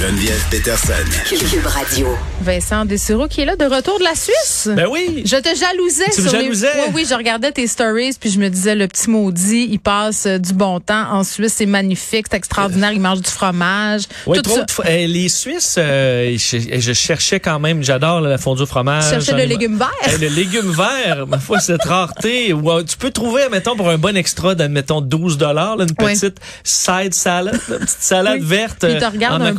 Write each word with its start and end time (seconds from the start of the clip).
Geneviève 0.00 0.42
Peterson. 0.50 0.92
Cube 1.28 1.66
Radio. 1.66 2.08
Vincent 2.40 2.86
Dessureau 2.86 3.28
qui 3.28 3.42
est 3.42 3.44
là 3.44 3.54
de 3.56 3.66
retour 3.66 3.98
de 3.98 4.04
la 4.04 4.14
Suisse. 4.14 4.66
Ben 4.74 4.86
oui. 4.90 5.22
Je 5.26 5.36
te 5.36 5.48
jalousais 5.54 6.04
Tu 6.14 6.22
me 6.22 6.28
jalousais? 6.30 6.72
les. 6.74 6.80
Oui, 6.84 6.90
oui, 6.94 7.06
je 7.10 7.14
regardais 7.14 7.52
tes 7.52 7.66
stories 7.66 8.12
puis 8.18 8.30
je 8.30 8.38
me 8.38 8.48
disais 8.48 8.74
le 8.74 8.88
petit 8.88 9.10
maudit, 9.10 9.68
il 9.70 9.78
passe 9.78 10.24
euh, 10.24 10.38
du 10.38 10.54
bon 10.54 10.80
temps 10.80 11.04
en 11.12 11.22
Suisse, 11.22 11.52
c'est 11.58 11.66
magnifique, 11.66 12.26
c'est 12.30 12.36
extraordinaire, 12.38 12.92
il 12.92 13.00
mange 13.00 13.20
du 13.20 13.28
fromage, 13.28 14.04
Oui, 14.26 14.38
tout 14.38 14.42
trop 14.42 14.56
ça. 14.56 14.62
de 14.84 14.88
eh, 14.88 15.06
les 15.06 15.28
Suisses, 15.28 15.74
euh, 15.76 16.34
je, 16.38 16.78
je 16.80 16.92
cherchais 16.94 17.38
quand 17.40 17.58
même, 17.58 17.82
j'adore 17.82 18.22
la 18.22 18.38
fondue 18.38 18.62
au 18.62 18.66
fromage. 18.66 19.04
Tu 19.04 19.10
cherchais 19.10 19.32
le 19.36 19.44
légume 19.44 19.76
vert? 19.76 19.90
Eh, 20.14 20.16
le 20.16 20.28
légume 20.28 20.70
vert, 20.72 21.26
ma 21.26 21.38
foi, 21.38 21.58
cette 21.60 21.84
rareté. 21.84 22.54
Où, 22.54 22.70
euh, 22.70 22.82
tu 22.84 22.96
peux 22.96 23.10
trouver, 23.10 23.42
mettons, 23.50 23.76
pour 23.76 23.90
un 23.90 23.98
bon 23.98 24.16
extra 24.16 24.54
d'admettons 24.54 25.02
12 25.02 25.36
dollars, 25.36 25.78
une 25.78 25.90
Oui. 26.00 26.14
petite 26.14 26.38
side 26.64 27.12
salad, 27.12 27.60
une 27.68 27.78
petite 27.80 28.00
salade 28.00 28.40
Oui. 28.40 28.46
verte 28.46 28.78
Puis 28.80 28.92
il 28.92 28.98
te 28.98 29.04
euh, 29.04 29.08
regarde 29.10 29.42
en 29.42 29.44
un 29.44 29.52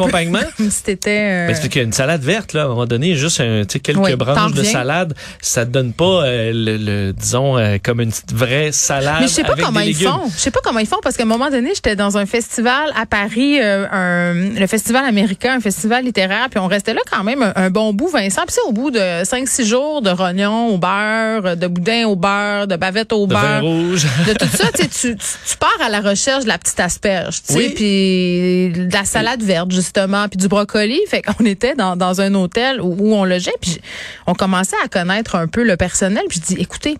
comme 0.58 0.70
si 0.72 0.84
t'étais. 0.84 1.20
euh, 1.32 1.48
Ben, 1.48 1.56
c'est 1.62 1.70
qu'une 1.70 1.94
salade 1.94 2.22
verte, 2.22 2.54
là, 2.54 2.62
à 2.62 2.66
un 2.66 2.68
moment 2.70 2.86
donné, 2.86 3.16
juste 3.16 3.40
un, 3.42 3.64
quelques 3.66 3.98
Oui, 3.98 4.16
branches 4.16 4.54
de 4.54 4.64
salade, 4.64 5.14
ça 5.42 5.66
te 5.66 5.72
donne 5.72 5.94
pas, 5.94 6.24
euh, 6.26 6.52
le, 6.54 6.78
le- 6.78 7.14
disons, 7.14 7.58
euh, 7.58 7.78
comme 7.84 8.02
une 8.02 8.12
vraie 8.34 8.72
salade 8.72 9.18
Mais 9.22 9.28
je 9.28 9.34
sais 9.34 9.44
pas 9.44 9.54
avec 9.54 9.66
comment 9.66 9.80
ils 9.82 9.88
légumes. 9.88 10.08
font. 10.10 10.30
Je 10.34 10.40
sais 10.40 10.52
pas 10.52 10.60
comment 10.64 10.80
ils 10.80 10.88
font 10.88 11.00
parce 11.04 11.18
qu'à 11.18 11.24
un 11.24 11.28
moment 11.28 11.50
donné, 11.50 11.72
j'étais 11.76 11.96
dans 11.96 12.18
un 12.18 12.26
festival 12.26 12.92
à 12.96 13.06
Paris, 13.06 13.60
un, 13.62 14.34
le 14.34 14.68
festival 14.68 15.06
américain, 15.06 15.56
un 15.58 15.60
festival 15.62 16.04
littéraire, 16.06 16.48
puis 16.50 16.60
on 16.60 16.68
restait 16.68 16.94
là 16.94 17.02
quand 17.10 17.24
même 17.24 17.42
un, 17.44 17.54
un 17.56 17.70
bon 17.70 17.94
bout, 17.94 18.08
Vincent. 18.10 18.42
Puis 18.48 18.56
au 18.68 18.72
bout 18.72 18.92
de 18.92 19.00
5-6 19.24 19.66
jours 19.66 20.02
de 20.02 20.10
rognons 20.10 20.68
au 20.70 20.78
beurre, 20.78 21.56
de 21.58 21.68
boudin 21.68 22.06
au 22.08 22.16
beurre, 22.16 22.68
de 22.68 22.76
bavette 22.76 23.14
au 23.14 23.28
De 23.28 23.34
vin 23.34 23.60
beurre. 23.60 23.62
rouge. 23.64 24.08
de 24.28 24.34
tout 24.34 24.46
ça, 24.56 24.66
tu, 24.74 24.84
sais, 24.84 24.88
tu, 24.88 25.16
tu 25.18 25.26
tu 25.52 25.58
pars 25.58 25.70
à 25.86 25.90
la 25.90 26.02
recherche 26.02 26.44
de 26.44 26.48
la 26.50 26.58
petite 26.58 26.80
asperge, 26.80 27.42
tu 27.48 27.54
sais, 27.54 27.60
Oui. 27.60 27.70
puis 27.76 28.86
de 28.88 28.94
la 28.94 29.04
salade 29.06 29.42
verte 29.44 29.72
justement, 29.72 30.21
puis 30.30 30.38
du 30.38 30.48
brocoli. 30.48 31.00
Fait 31.08 31.22
qu'on 31.22 31.46
était 31.46 31.76
dans, 31.76 31.96
dans 31.96 32.22
un 32.22 32.34
hôtel 32.36 32.82
où, 32.82 32.96
où 33.00 33.14
on 33.16 33.24
logeait, 33.26 33.54
puis 33.62 33.80
on 34.28 34.34
commençait 34.34 34.76
à 34.84 34.88
connaître 34.88 35.36
un 35.36 35.48
peu 35.48 35.64
le 35.64 35.78
personnel. 35.78 36.24
Puis 36.30 36.42
je 36.48 36.56
dis, 36.56 36.62
écoutez, 36.62 36.98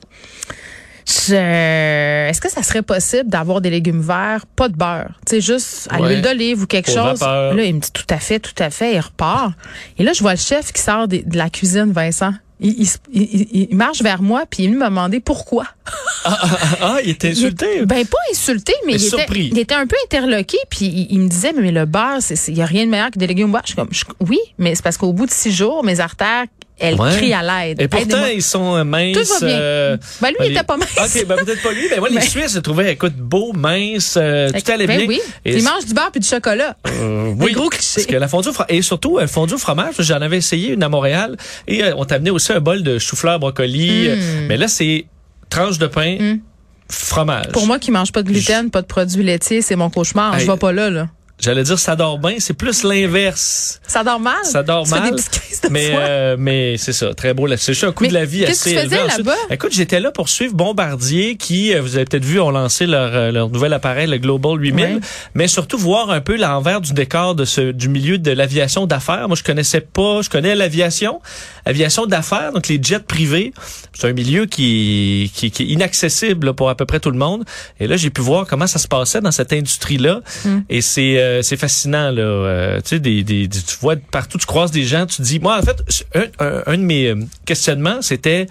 je- 1.08 1.34
est-ce 2.30 2.40
que 2.40 2.50
ça 2.50 2.64
serait 2.64 2.84
possible 2.84 3.30
d'avoir 3.30 3.60
des 3.62 3.70
légumes 3.70 4.02
verts, 4.02 4.46
pas 4.56 4.70
de 4.70 4.76
beurre, 4.76 5.20
tu 5.26 5.36
sais, 5.36 5.42
juste 5.42 5.88
à 5.92 6.00
Ouais. 6.00 6.10
l'huile 6.10 6.22
d'olive 6.22 6.62
ou 6.64 6.68
quelque 6.68 6.92
chose. 6.92 7.20
Là, 7.22 7.54
il 7.64 7.76
me 7.76 7.80
dit 7.80 7.92
tout 7.92 8.06
à 8.10 8.18
fait, 8.20 8.40
tout 8.40 8.54
à 8.64 8.70
fait, 8.70 8.94
il 8.94 9.00
repart. 9.00 9.54
Et 9.98 10.04
là, 10.04 10.14
je 10.14 10.22
vois 10.22 10.34
le 10.34 10.40
chef 10.40 10.72
qui 10.72 10.82
sort 10.82 11.08
de 11.08 11.24
la 11.34 11.50
cuisine, 11.50 11.92
Vincent. 11.92 12.34
Il, 12.64 12.80
il, 12.80 12.90
il- 13.12 13.68
il 13.72 13.76
marche 13.76 14.02
vers 14.04 14.22
moi 14.22 14.44
puis 14.50 14.64
il 14.66 14.74
me 14.78 14.86
demandait 14.86 15.20
pourquoi. 15.20 15.66
Ah, 16.24 16.38
ah, 16.44 16.50
ah, 16.52 16.78
ah, 16.82 16.98
il 17.04 17.10
était 17.10 17.30
insulté. 17.32 17.66
Il- 17.80 17.86
ben 17.86 18.06
pas 18.06 18.18
insulté, 18.32 18.74
mais, 18.86 18.94
Mais 18.94 19.00
il, 19.00 19.08
était, 19.08 19.18
surpris. 19.18 19.50
il 19.52 19.58
était 19.60 19.74
un 19.74 19.88
peu 19.88 19.96
interloqué, 20.06 20.58
puis 20.70 21.08
il, 21.10 21.20
me 21.20 21.28
disait 21.28 21.54
mais, 21.54 21.72
le 21.72 21.86
beurre, 21.86 22.20
il 22.48 22.56
y 22.58 22.62
a 22.62 22.66
rien 22.66 22.86
de 22.86 22.92
meilleur 22.92 23.10
que 23.12 23.18
des 23.18 23.26
légumes. 23.28 23.58
Je 23.64 23.68
suis 23.68 23.76
comme 23.76 23.90
je- 23.92 24.06
oui, 24.20 24.40
mais 24.60 24.76
c'est 24.76 24.84
parce 24.84 24.98
qu'au 24.98 25.12
bout 25.12 25.26
de 25.26 25.32
six 25.32 25.52
jours, 25.52 25.84
mes 25.84 26.00
artères 26.00 26.46
elles 26.82 26.96
Ouais. 27.00 27.16
crient 27.16 27.34
à 27.34 27.42
l'aide. 27.44 27.82
Et 27.82 27.88
pourtant, 27.88 28.26
ils 28.26 28.42
sont 28.42 28.76
euh, 28.76 28.84
minces. 28.84 29.16
Tout 29.18 29.34
va 29.40 29.48
bien. 29.48 29.56
euh, 29.58 29.98
Ben, 30.22 30.28
lui, 30.30 30.36
il 30.42 30.46
les- 30.48 30.52
était 30.52 30.64
pas 30.64 30.78
mince. 30.78 30.90
OK, 30.98 31.26
ben 31.28 31.36
peut-être 31.38 31.62
pas 31.64 31.72
lui. 31.72 31.88
Ben 31.90 32.00
moi, 32.00 32.10
les 32.10 32.16
Mais- 32.16 32.22
Suisses, 32.28 32.54
je 32.56 32.60
trouvais, 32.60 32.94
écoute, 32.94 33.16
beau, 33.16 33.54
mince, 33.54 34.16
euh, 34.18 34.50
tout 34.50 34.72
allait 34.72 34.88
ben 34.88 34.98
bien. 34.98 35.08
oui, 35.08 35.22
Et 35.46 35.56
il 35.58 35.64
mange 35.64 35.86
du 35.86 35.94
beurre 35.94 36.12
puis 36.12 36.20
du 36.20 36.28
chocolat. 36.28 36.76
Euh, 36.88 37.34
oui, 37.40 37.52
gros 37.54 37.70
clichés. 37.70 37.88
Parce 37.96 38.08
que 38.08 38.16
la 38.16 38.28
fondue 38.28 38.50
au 38.50 38.54
fro- 38.54 38.66
et 38.70 38.82
surtout 38.82 39.20
fondue 39.28 39.54
au 39.54 39.58
fromage, 39.58 39.96
j'en 40.00 40.22
avais 40.22 40.38
essayé 40.38 40.70
une 40.74 40.84
à 40.84 40.90
Montréal 40.90 41.38
et 41.68 41.84
on 41.96 42.06
t'a 42.06 42.16
amené 42.16 42.32
aussi 42.32 42.52
un 42.52 42.60
bol 42.60 42.84
de 42.84 43.00
chou-fleur 43.00 43.40
brocoli. 43.40 44.08
euh, 44.08 44.16
Mais 44.48 44.58
là 44.58 44.68
c'est 44.68 45.06
tranche 45.50 45.78
de 45.78 45.88
pain, 45.88 46.18
Mm. 46.20 46.40
fromage. 46.90 47.48
Pour 47.54 47.68
moi 47.68 47.80
qui 47.80 47.92
mange 47.92 48.12
pas 48.12 48.24
de 48.24 48.28
gluten, 48.30 48.70
pas 48.70 48.82
de 48.82 48.88
produits 48.88 49.24
laitiers, 49.24 49.62
c'est 49.62 49.76
mon 49.76 49.90
cauchemar. 49.90 50.36
Hey. 50.36 50.46
Je 50.46 50.52
vais 50.52 50.58
pas 50.58 50.72
là 50.72 50.90
là. 50.90 51.08
J'allais 51.42 51.64
dire 51.64 51.80
ça 51.80 51.96
dort 51.96 52.20
bien, 52.20 52.36
c'est 52.40 52.54
plus 52.54 52.84
l'inverse. 52.84 53.80
Ça 53.88 54.04
dort 54.04 54.20
mal? 54.20 54.36
Ça 54.44 54.62
dort 54.64 54.84
Tu 54.84 54.94
fais 54.94 55.00
mal. 55.00 55.16
des 55.16 55.22
de 55.22 55.74
Mais 55.74 55.90
euh, 55.94 56.36
mais 56.40 56.78
c'est 56.78 56.94
ça, 56.94 57.14
très 57.14 57.34
beau. 57.34 57.48
C'est 57.58 57.84
un 57.84 57.92
coup 57.92 58.04
Mais 58.04 58.10
de 58.10 58.14
la 58.14 58.26
vie 58.26 58.44
qu'est-ce 58.46 58.64
que 58.66 58.70
assez 58.70 58.76
tu 58.78 58.84
faisais 58.90 58.96
élevé. 59.02 59.18
Là-bas? 59.18 59.36
écoute, 59.50 59.72
j'étais 59.74 60.00
là 60.00 60.12
pour 60.12 60.30
suivre 60.30 60.54
Bombardier 60.54 61.36
qui 61.38 61.74
euh, 61.74 61.82
vous 61.82 61.96
avez 61.96 62.06
peut-être 62.06 62.24
vu 62.26 62.40
ont 62.40 62.52
lancé 62.52 62.86
leur 62.86 63.12
euh, 63.16 63.32
leur 63.32 63.50
nouvel 63.50 63.74
appareil 63.74 64.08
le 64.08 64.18
Global 64.18 64.62
8000, 64.62 64.86
Ouais. 64.86 65.00
mais 65.34 65.48
surtout 65.48 65.78
voir 65.78 66.10
un 66.12 66.22
peu 66.22 66.38
l'envers 66.38 66.80
du 66.82 66.94
décor 66.94 67.36
de 67.36 67.46
ce 67.46 67.72
du 67.72 67.90
milieu 67.90 68.18
de 68.20 68.32
l'aviation 68.32 68.86
d'affaires. 68.86 69.28
Moi 69.28 69.36
je 69.36 69.44
connaissais 69.44 69.82
pas, 69.82 70.22
je 70.22 70.30
connais 70.30 70.54
l'aviation, 70.56 71.22
aviation 71.66 72.06
d'affaires 72.06 72.52
donc 72.54 72.68
les 72.68 72.80
jets 72.82 73.00
privés. 73.00 73.54
C'est 73.94 74.08
un 74.08 74.14
milieu 74.14 74.46
qui 74.46 75.32
qui, 75.34 75.50
qui 75.52 75.64
est 75.64 75.68
inaccessible 75.68 76.54
pour 76.54 76.70
à 76.70 76.76
peu 76.76 76.86
près 76.86 77.00
tout 77.00 77.12
le 77.12 77.18
monde. 77.18 77.44
Et 77.80 77.88
là 77.88 77.98
j'ai 77.98 78.10
pu 78.12 78.22
voir 78.22 78.46
comment 78.48 78.68
ça 78.68 78.80
se 78.80 78.88
passait 78.88 79.22
dans 79.22 79.32
cette 79.32 79.54
industrie 79.54 79.98
là 79.98 80.22
Mm. 80.46 80.60
et 80.70 80.82
c'est 80.82 81.18
euh, 81.32 81.42
c'est 81.42 81.58
fascinant 81.58 82.12
là. 82.12 82.22
Euh, 82.22 82.82
tu 82.82 82.90
sais 82.90 83.00
des, 83.00 83.24
des, 83.24 83.48
tu 83.48 83.78
vois 83.80 83.96
partout 83.96 84.38
tu 84.38 84.46
croises 84.46 84.72
des 84.72 84.84
gens, 84.84 85.06
tu 85.06 85.18
te 85.18 85.22
dis 85.22 85.40
moi 85.40 85.58
en 85.58 85.62
fait 85.62 85.82
un 86.40 86.78
de 86.78 86.84
mes 86.84 87.08
euh, 87.08 87.16
questionnements 87.46 88.02
c'était 88.02 88.48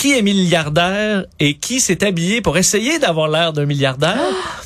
qui 0.00 0.16
est 0.16 0.22
milliardaire 0.22 1.24
et 1.40 1.58
qui 1.58 1.78
s'est 1.78 2.02
habillé 2.04 2.40
pour 2.40 2.56
essayer 2.56 2.98
d'avoir 2.98 3.28
l'air 3.28 3.52
d'un 3.52 3.66
milliardaire? 3.66 4.16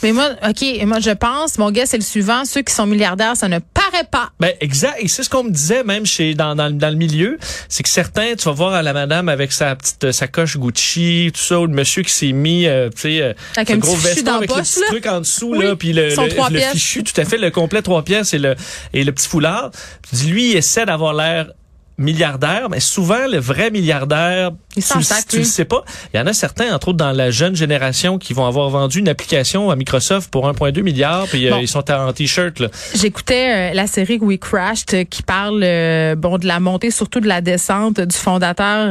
Mais 0.05 0.13
moi, 0.13 0.29
OK, 0.49 0.63
et 0.63 0.85
moi 0.87 1.01
je 1.01 1.11
pense, 1.11 1.59
mon 1.59 1.73
gars, 1.73 1.87
c'est 1.87 1.97
le 1.97 2.05
suivant, 2.05 2.45
ceux 2.45 2.63
qui 2.63 2.73
sont 2.73 2.87
milliardaires, 2.87 3.37
ça 3.37 3.49
ne 3.49 3.59
paraît 3.59 4.05
pas. 4.09 4.31
Ben 4.39 4.53
exact, 4.61 4.95
et 5.01 5.09
c'est 5.09 5.25
ce 5.25 5.31
qu'on 5.31 5.43
me 5.43 5.51
disait 5.51 5.83
même 5.83 6.07
chez 6.07 6.35
dans 6.35 6.55
dans, 6.55 6.67
le- 6.69 6.75
dans 6.75 6.89
le 6.91 6.95
milieu, 6.95 7.39
c'est 7.69 7.83
que 7.83 7.89
certains 7.89 8.35
tu 8.37 8.45
vas 8.45 8.53
voir 8.53 8.75
à 8.75 8.83
la 8.83 8.93
madame 8.93 9.29
avec 9.29 9.51
sa 9.51 9.75
petite 9.75 10.05
euh, 10.05 10.13
sacoche 10.13 10.57
Gucci, 10.57 11.33
tout 11.35 11.41
ça 11.41 11.59
ou 11.59 11.67
le 11.67 11.73
monsieur 11.75 12.03
qui 12.05 12.13
s'est 12.13 12.31
mis 12.33 12.67
euh, 12.67 12.89
tu 12.95 13.01
sais 13.01 13.21
euh, 13.21 13.33
Avec 13.57 13.71
un 13.73 13.79
gros 13.79 13.97
petit 13.97 14.07
veston 14.15 14.35
avec 14.37 14.51
le 14.51 14.55
poche, 14.57 14.69
petit 14.69 14.81
là. 14.83 14.87
truc 14.87 15.07
en 15.07 15.19
dessous 15.19 15.55
Oui, 15.57 15.65
là 15.65 15.75
puis 15.75 15.93
le, 15.93 16.11
le, 16.11 16.29
trois 16.29 16.49
le 16.49 16.61
fichu 16.61 17.03
tout 17.03 17.21
à 17.21 17.25
fait 17.25 17.39
le 17.39 17.51
complet 17.51 17.83
trois 17.83 18.05
pièces 18.05 18.35
et 18.35 18.39
le 18.39 18.55
et 18.93 19.03
le 19.03 19.11
petit 19.11 19.27
foulard. 19.27 19.73
Tu 20.09 20.15
dis 20.15 20.27
lui 20.31 20.51
il 20.53 20.57
essaie 20.57 20.87
d'avoir 20.87 21.13
l'air 21.13 21.47
milliardaire, 21.97 22.69
mais 22.71 22.81
souvent 22.81 23.27
le 23.31 23.39
vrai 23.39 23.71
milliardaire, 23.71 24.51
Il 24.77 24.83
tu, 24.83 25.37
le- 25.37 25.43
le 25.43 25.45
sais 25.45 25.65
pas. 25.65 25.85
Il 26.13 26.17
y 26.17 26.21
en 26.21 26.27
a 26.27 26.33
certains, 26.33 26.75
entre 26.75 26.89
autres 26.89 26.99
dans 26.99 27.13
la 27.13 27.31
jeune 27.31 27.55
génération, 27.55 28.19
qui 28.19 28.33
vont 28.33 28.47
avoir 28.47 28.71
vendu 28.71 28.99
une 28.99 29.09
application 29.09 29.71
à 29.71 29.77
Microsoft 29.77 30.31
pour 30.31 30.49
1,2 30.51 30.83
milliard, 30.83 31.27
puis 31.29 31.49
euh, 31.51 31.59
ils 31.61 31.69
sont 31.69 31.89
en 31.91 32.13
t-shirt. 32.13 32.63
J'écoutais 32.95 33.71
euh, 33.73 33.75
la 33.75 33.87
série 33.87 34.19
We 34.21 34.39
Crashed 34.39 34.95
euh, 34.95 35.05
qui 35.05 35.23
parle 35.23 35.63
euh, 35.63 36.15
bon 36.17 36.39
de 36.39 36.47
la 36.47 36.61
montée 36.61 36.91
surtout 36.91 37.21
de 37.21 37.29
la 37.29 37.41
descente 37.41 38.01
du 38.01 38.17
fondateur 38.17 38.89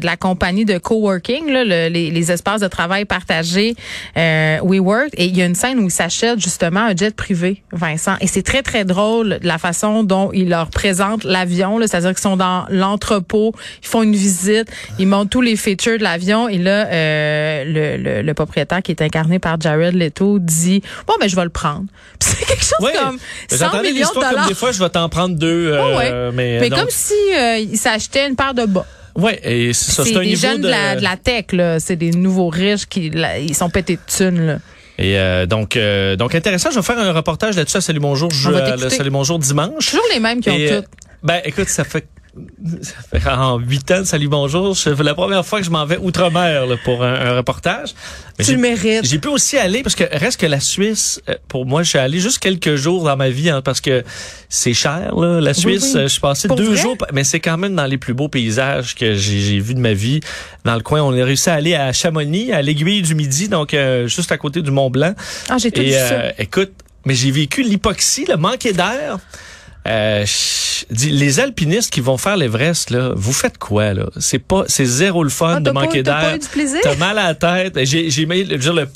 de 0.00 0.04
la 0.04 0.16
compagnie 0.16 0.64
de 0.64 0.78
coworking 0.78 1.50
là, 1.50 1.64
le- 1.64 1.88
les, 1.92 2.10
les 2.10 2.32
espaces 2.32 2.60
de 2.60 2.68
travail 2.68 3.04
partagés 3.04 3.74
euh, 4.16 4.58
WeWork 4.62 5.10
et 5.14 5.26
il 5.26 5.36
y 5.36 5.42
a 5.42 5.46
une 5.46 5.54
scène 5.54 5.78
où 5.78 5.84
il 5.84 5.90
s'achète 5.90 6.40
justement 6.40 6.80
un 6.80 6.96
jet 6.96 7.14
privé 7.14 7.62
Vincent 7.72 8.16
et 8.20 8.26
c'est 8.26 8.42
très 8.42 8.62
très 8.62 8.84
drôle 8.84 9.38
la 9.42 9.58
façon 9.58 10.02
dont 10.04 10.30
il 10.32 10.48
leur 10.48 10.68
présente 10.70 11.24
l'avion 11.24 11.78
c'est-à-dire 11.80 12.10
qu'ils 12.10 12.18
sont 12.22 12.36
dans 12.36 12.64
l'entrepôt, 12.70 13.52
ils 13.82 13.88
font 13.88 14.02
une 14.02 14.14
visite, 14.14 14.68
ils 14.98 15.06
tous 15.26 15.40
les 15.40 15.56
features 15.56 15.98
de 15.98 16.02
l'avion 16.02 16.48
et 16.48 16.58
là 16.58 16.86
euh, 16.86 17.64
le, 17.64 17.96
le, 18.02 18.22
le 18.22 18.34
propriétaire 18.34 18.82
qui 18.82 18.92
est 18.92 19.02
incarné 19.02 19.38
par 19.38 19.60
Jared 19.60 19.94
Leto 19.94 20.38
dit 20.38 20.82
bon 21.06 21.14
ben 21.20 21.28
je 21.28 21.36
vais 21.36 21.44
le 21.44 21.50
prendre. 21.50 21.84
C'est 22.20 22.44
quelque 22.46 22.64
chose 22.64 22.90
comme 22.98 23.18
100 23.50 23.56
J'entendais 23.56 23.82
millions 23.82 23.94
de 23.94 23.98
l'histoire 24.00 24.24
comme 24.24 24.30
dollars. 24.32 24.48
des 24.48 24.54
fois 24.54 24.72
je 24.72 24.78
vais 24.82 24.88
t'en 24.90 25.08
prendre 25.08 25.36
deux 25.36 25.72
euh, 25.72 25.82
Oh 25.82 25.96
ouais. 25.98 26.30
mais, 26.32 26.58
Mais 26.60 26.68
donc- 26.70 26.80
comme 26.80 26.90
si 26.90 27.12
euh, 27.38 27.58
il 27.58 27.76
s'achetait 27.78 28.28
une 28.28 28.36
paire 28.36 28.54
de 28.54 28.64
bas. 28.66 28.86
ouais, 29.16 29.40
et 29.42 29.72
c'est 29.72 29.92
ça 29.92 30.04
C'est 30.04 30.16
un 30.16 30.20
des 30.20 30.26
niveau 30.26 30.40
jeunes 30.46 30.60
de... 30.62 30.68
la, 30.68 30.96
de 30.96 31.02
la 31.02 31.16
tech 31.16 31.46
là, 31.52 31.80
c'est 31.80 31.96
des 31.96 32.10
nouveaux 32.10 32.48
riches 32.48 32.86
qui 32.86 33.10
là, 33.10 33.38
ils 33.38 33.54
sont 33.54 33.70
pétés 33.70 33.96
de 33.96 34.00
thunes 34.06 34.46
là. 34.46 34.58
Et 34.98 35.18
euh, 35.18 35.44
donc 35.44 35.76
euh, 35.76 36.16
donc 36.16 36.34
intéressant, 36.34 36.70
je 36.70 36.76
vais 36.76 36.82
faire 36.82 36.98
un 36.98 37.12
reportage 37.12 37.54
là-dessus 37.56 37.76
à 37.76 37.80
Salut 37.82 38.00
Bonjour 38.00 38.30
je, 38.30 38.50
à 38.50 38.76
le 38.76 38.88
Salut 38.88 39.10
Bonjour 39.10 39.38
dimanche. 39.38 39.90
Toujours 39.90 40.04
les 40.12 40.20
mêmes 40.20 40.40
qui 40.40 40.48
ont 40.48 40.54
Et, 40.56 40.72
euh, 40.72 40.80
tout. 40.80 40.86
Ben, 41.22 41.40
écoute, 41.44 41.68
ça 41.68 41.84
fait, 41.84 42.06
ça 42.82 43.18
fait 43.20 43.28
en 43.28 43.58
huit 43.58 43.90
ans 43.90 44.00
de 44.00 44.04
Salut 44.04 44.28
Bonjour. 44.28 44.76
C'est 44.76 44.98
la 45.00 45.14
première 45.14 45.44
fois 45.44 45.60
que 45.60 45.64
je 45.66 45.70
m'en 45.70 45.84
vais 45.86 45.96
outre-mer 45.98 46.66
là, 46.66 46.76
pour 46.84 47.02
un, 47.02 47.14
un 47.14 47.36
reportage. 47.36 47.94
Mais 48.38 48.44
Tu 48.44 48.50
j'ai- 48.50 48.56
le 48.56 48.62
mérites. 48.62 49.04
J'ai 49.04 49.18
pu 49.18 49.28
aussi 49.28 49.56
aller 49.56 49.82
parce 49.82 49.94
que 49.94 50.04
reste 50.10 50.40
que 50.40 50.46
la 50.46 50.60
Suisse, 50.60 51.20
euh, 51.28 51.34
pour 51.48 51.66
moi, 51.66 51.82
je 51.82 51.90
suis 51.90 51.98
allé 51.98 52.18
juste 52.20 52.38
quelques 52.38 52.74
jours 52.76 53.04
dans 53.04 53.16
ma 53.16 53.30
vie 53.30 53.48
hein, 53.50 53.62
parce 53.62 53.80
que 53.80 54.04
c'est 54.48 54.74
cher 54.74 55.14
là. 55.16 55.40
La 55.40 55.54
Suisse, 55.54 55.92
oui. 55.94 56.00
euh, 56.00 56.02
je 56.04 56.08
suis 56.08 56.20
passé 56.20 56.48
Pour 56.48 56.56
deux 56.56 56.64
vrai? 56.72 56.76
jours, 56.76 56.96
mais 57.12 57.24
c'est 57.24 57.40
quand 57.40 57.56
même 57.56 57.74
dans 57.74 57.86
les 57.86 57.98
plus 57.98 58.14
beaux 58.14 58.28
paysages 58.28 58.94
que 58.94 59.14
j'ai 59.14 59.40
j'ai 59.40 59.58
vus 59.58 59.74
de 59.74 59.80
ma 59.80 59.92
vie. 59.94 60.20
Dans 60.64 60.74
le 60.74 60.82
coin, 60.82 61.02
on 61.02 61.12
a 61.18 61.24
réussi 61.24 61.48
à 61.50 61.54
aller 61.54 61.74
à 61.74 61.92
Chamonix, 61.92 62.52
à 62.52 62.60
l'aiguille 62.62 63.02
du 63.02 63.14
Midi, 63.14 63.48
donc 63.48 63.72
euh, 63.74 64.06
juste 64.08 64.30
à 64.32 64.36
côté 64.38 64.62
du 64.62 64.70
Mont 64.70 64.90
Blanc. 64.90 65.14
Ah, 65.48 65.56
j'ai 65.58 65.70
tout 65.70 65.80
vu 65.80 65.88
Et 65.88 65.92
ça. 65.92 65.98
euh, 66.12 66.30
écoute, 66.38 66.72
mais 67.04 67.14
j'ai 67.14 67.30
vécu 67.30 67.62
l'hypoxie, 67.62 68.24
le 68.28 68.36
manquer 68.36 68.72
d'air. 68.72 69.18
Euh, 69.86 70.24
les 70.90 71.40
alpinistes 71.40 71.92
qui 71.92 72.00
vont 72.00 72.18
faire 72.18 72.36
l'Everest, 72.36 72.90
là, 72.90 73.12
vous 73.14 73.32
faites 73.32 73.58
quoi, 73.58 73.94
là? 73.94 74.06
C'est 74.18 74.38
pas, 74.38 74.64
c'est 74.66 74.84
zéro 74.84 75.22
le 75.22 75.30
fun 75.30 75.56
Ah, 75.56 75.60
de 75.60 75.70
manquer 75.70 76.02
d'air. 76.02 76.38
T'as 76.82 76.96
mal 76.96 77.18
à 77.18 77.28
la 77.28 77.34
tête. 77.34 77.84
J'ai, 77.84 78.10
j'ai 78.10 78.26
dire, 78.26 78.72
le, 78.74 78.88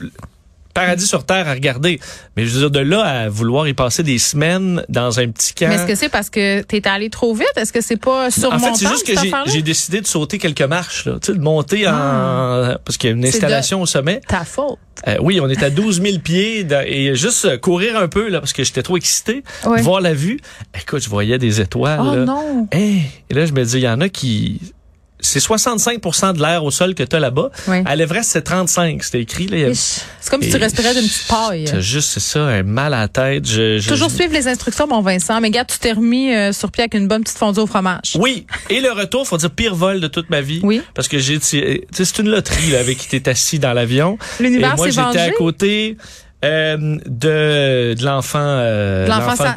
paradis 0.73 1.07
sur 1.07 1.25
terre 1.25 1.49
à 1.49 1.53
regarder. 1.53 2.01
Mais 2.37 2.47
je 2.47 2.51
veux 2.55 2.61
dire, 2.61 2.71
de 2.71 2.81
là 2.81 3.01
à 3.03 3.29
vouloir 3.29 3.67
y 3.69 3.75
passer 3.75 4.03
des 4.03 4.19
semaines 4.19 4.85
dans 4.89 5.19
un 5.21 5.29
petit 5.29 5.53
camp. 5.55 5.69
Mais 5.69 5.75
est-ce 5.77 5.87
que 5.87 5.95
c'est 5.95 6.09
parce 6.09 6.31
que 6.31 6.63
t'es 6.63 6.87
allé 6.89 7.11
trop 7.11 7.35
vite? 7.35 7.47
Est-ce 7.57 7.73
que 7.73 7.81
c'est 7.81 7.97
pas 7.97 8.31
surmontant? 8.31 8.57
En 8.69 8.75
fait, 8.75 8.85
c'est 8.85 8.89
juste 8.91 9.07
que 9.07 9.13
j'ai- 9.51 9.63
décidé 9.63 10.01
de 10.01 10.07
sauter 10.07 10.39
quelques 10.39 10.63
marches, 10.63 11.05
là. 11.07 11.19
Tu 11.21 11.33
sais, 11.33 11.39
de 11.39 11.43
monter 11.43 11.87
en, 11.87 11.93
Ah. 11.95 12.79
parce 12.85 12.97
qu'il 12.97 13.11
y 13.11 13.13
a 13.13 13.17
une 13.17 13.25
installation 13.27 13.83
au 13.83 13.87
sommet. 13.87 14.21
Ta 14.27 14.45
faute. 14.45 14.79
Euh, 15.09 15.17
oui, 15.23 15.41
on 15.41 15.49
est 15.49 15.63
à 15.63 15.71
12 15.71 16.03
000 16.03 16.19
pieds 16.23 16.67
et 16.87 17.15
juste 17.15 17.45
euh, 17.47 17.57
courir 17.59 17.97
un 17.99 18.09
peu, 18.09 18.29
là, 18.29 18.41
parce 18.41 18.53
que 18.53 18.65
j'étais 18.65 18.83
trop 18.83 18.97
excité. 18.97 19.43
Voir 19.65 20.01
la 20.01 20.13
vue. 20.15 20.39
Écoute, 20.81 21.03
je 21.03 21.09
voyais 21.09 21.39
des 21.39 21.61
étoiles, 21.61 22.01
Oh 22.03 22.15
là. 22.17 22.25
non. 22.25 22.69
Hey! 22.73 23.03
Et 23.31 23.35
là, 23.35 23.47
je 23.47 23.53
me 23.53 23.65
dis, 23.65 23.77
il 23.79 23.81
y 23.83 23.89
en 23.89 24.01
a 24.01 24.09
qui... 24.09 24.61
C'est 25.23 25.39
65% 25.41 26.35
de 26.35 26.41
l'air 26.41 26.65
au 26.65 26.71
sol 26.71 26.95
que 26.95 27.03
tu 27.03 27.17
as 27.17 27.21
là-bas. 27.21 27.51
Oui. 27.69 27.79
À 27.85 27.97
l'Everest, 27.97 28.31
c'est 28.31 28.43
35. 28.43 29.03
C'était 29.03 29.21
écrit. 29.21 29.47
Là. 29.47 29.73
C'est 29.75 30.31
comme 30.31 30.43
si 30.43 30.51
tu 30.51 30.57
Et- 30.57 30.61
respirais 30.61 30.95
d'une 30.95 31.03
petite 31.07 31.27
paille. 31.29 31.67
C'est 31.69 31.81
juste, 31.81 32.11
c'est 32.11 32.21
ça, 32.21 32.41
un 32.41 32.63
mal 32.63 32.95
à 32.95 33.01
la 33.01 33.09
tête. 33.09 33.47
Je, 33.49 33.79
je- 33.79 33.89
Toujours 33.89 34.09
je- 34.09 34.15
suivre 34.17 34.33
les 34.33 34.49
instructions, 34.49 34.87
mon 34.87 35.01
Vincent. 35.03 35.41
Mais 35.41 35.51
gars, 35.51 35.65
tu 35.65 35.79
t'es 35.79 35.93
remis 35.93 36.35
euh, 36.35 36.53
sur 36.53 36.71
pied 36.71 36.83
avec 36.83 36.95
une 36.95 37.09
bonne 37.09 37.23
petite 37.23 37.39
fondue 37.39 37.61
au 37.61 37.67
fromage. 37.67 38.17
Oui. 38.19 38.47
Et 38.69 38.81
le 38.81 38.93
retour, 38.93 39.27
faut 39.27 39.37
dire 39.39 39.51
pire 39.51 39.75
vol 39.75 40.01
de 40.01 40.07
toute 40.09 40.31
ma 40.31 40.41
vie. 40.41 40.61
Oui. 40.63 40.83
Parce 40.95 41.09
que 41.09 41.19
j'ai, 41.19 41.39
c'est 41.41 42.19
une 42.19 42.29
loterie, 42.31 42.71
là, 42.71 42.81
avec 42.81 42.99
qui 42.99 43.09
t'es 43.09 43.29
assis 43.29 43.59
dans 43.59 43.73
l'avion. 43.73 44.19
Et 44.39 44.43
L'univers 44.45 44.77
moi, 44.77 44.87
s'est 44.91 44.93
j'étais 44.93 45.19
à 45.21 45.31
côté, 45.33 45.97
euh, 46.45 46.77
de, 47.07 47.95
de 47.95 48.05
l'enfant, 48.05 48.39
euh, 48.41 49.07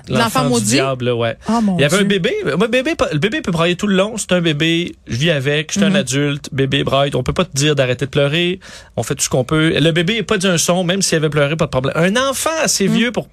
l'enfant 0.10 0.44
du 0.44 0.50
maudit? 0.50 0.66
diable, 0.66 1.06
là, 1.06 1.16
ouais. 1.16 1.38
Oh 1.50 1.62
mon 1.62 1.78
Il 1.78 1.82
y 1.82 1.86
avait 1.86 1.98
un 2.00 2.04
bébé. 2.04 2.34
Moi, 2.58 2.68
bébé, 2.68 2.94
le 3.12 3.20
bébé 3.20 3.42
peut 3.42 3.52
brailler 3.52 3.76
tout 3.76 3.88
le 3.88 3.96
long. 3.96 4.16
C'est 4.18 4.32
un 4.34 4.42
bébé. 4.42 4.94
Je 5.08 5.16
vis 5.16 5.32
avec. 5.32 5.72
Je 5.74 5.80
suis 5.80 5.88
Mhm. 5.88 5.96
un 5.96 6.00
adulte. 6.00 6.50
Bébé 6.52 6.84
braille. 6.84 7.12
On 7.16 7.24
peut 7.24 7.32
pas 7.34 7.46
te 7.46 7.56
dire 7.56 7.76
d'arrêter 7.76 8.06
de 8.06 8.12
pleurer. 8.12 8.60
On 8.98 9.04
fait 9.04 9.16
tout 9.16 9.24
ce 9.24 9.30
qu'on 9.30 9.44
peut. 9.46 9.74
Le 9.80 9.92
bébé 9.92 10.18
est 10.18 10.24
pas 10.24 10.38
dit 10.38 10.48
un 10.48 10.58
son, 10.58 10.84
même 10.84 11.02
s'il 11.02 11.18
avait 11.18 11.30
pleuré, 11.30 11.56
pas 11.56 11.66
de 11.66 11.70
problème. 11.72 11.94
Un 11.96 12.16
enfant 12.30 12.50
assez 12.64 12.88
vieux 12.88 13.12
pour 13.12 13.28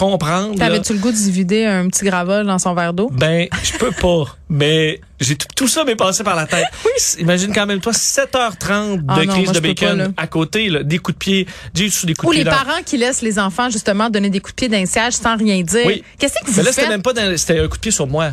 comprendre. 0.00 0.56
T'avais-tu 0.58 0.92
le 0.94 0.98
goût 0.98 1.12
d'y 1.12 1.30
vider 1.30 1.64
un 1.64 1.86
petit 1.88 2.04
gravol 2.04 2.46
dans 2.46 2.58
son 2.58 2.74
verre 2.74 2.92
d'eau? 2.92 3.10
ben, 3.12 3.46
je 3.62 3.78
peux 3.78 3.90
pas. 3.92 4.36
Mais 4.48 5.00
j'ai 5.20 5.36
tout, 5.36 5.68
ça 5.68 5.84
m'est 5.84 5.94
passé 5.96 6.24
par 6.24 6.34
la 6.36 6.46
tête. 6.46 6.64
Imagine 7.18 7.52
quand 7.54 7.66
même 7.66 7.80
toi 7.80 7.92
7h30 7.92 9.04
Ah 9.08 9.18
de 9.20 9.24
non, 9.24 9.32
crise 9.32 9.44
moi, 9.44 9.52
de 9.54 9.60
pas, 9.60 9.68
bacon 9.68 10.14
à 10.16 10.26
côté, 10.26 10.68
là, 10.68 10.82
des 10.82 10.98
coups 10.98 11.14
de 11.16 11.18
pied. 11.18 11.46
Sous 11.90 12.06
des 12.06 12.14
coups 12.14 12.28
Ou 12.28 12.32
de 12.32 12.36
pied. 12.36 12.44
les 12.44 12.50
dans- 12.50 12.56
parents 12.56 12.82
qui 12.84 12.96
laissent 12.98 13.22
les 13.22 13.38
enfants 13.38 13.70
justement 13.70 14.10
donner 14.10 14.30
des 14.30 14.40
coups 14.40 14.54
de 14.54 14.56
pied 14.56 14.68
d'un 14.68 14.86
siège 14.86 15.14
sans 15.14 15.36
rien 15.36 15.60
dire. 15.62 15.86
Oui. 15.86 16.02
Qu'est-ce 16.18 16.34
que 16.40 16.46
vous 16.50 16.56
Mais 16.56 16.62
là, 16.64 16.72
c'était 16.72 16.88
même 16.88 17.02
pas 17.02 17.12
c'était 17.36 17.60
un 17.60 17.68
coup 17.68 17.76
de 17.76 17.80
pied 17.80 17.90
sur 17.92 18.06
moi. 18.06 18.30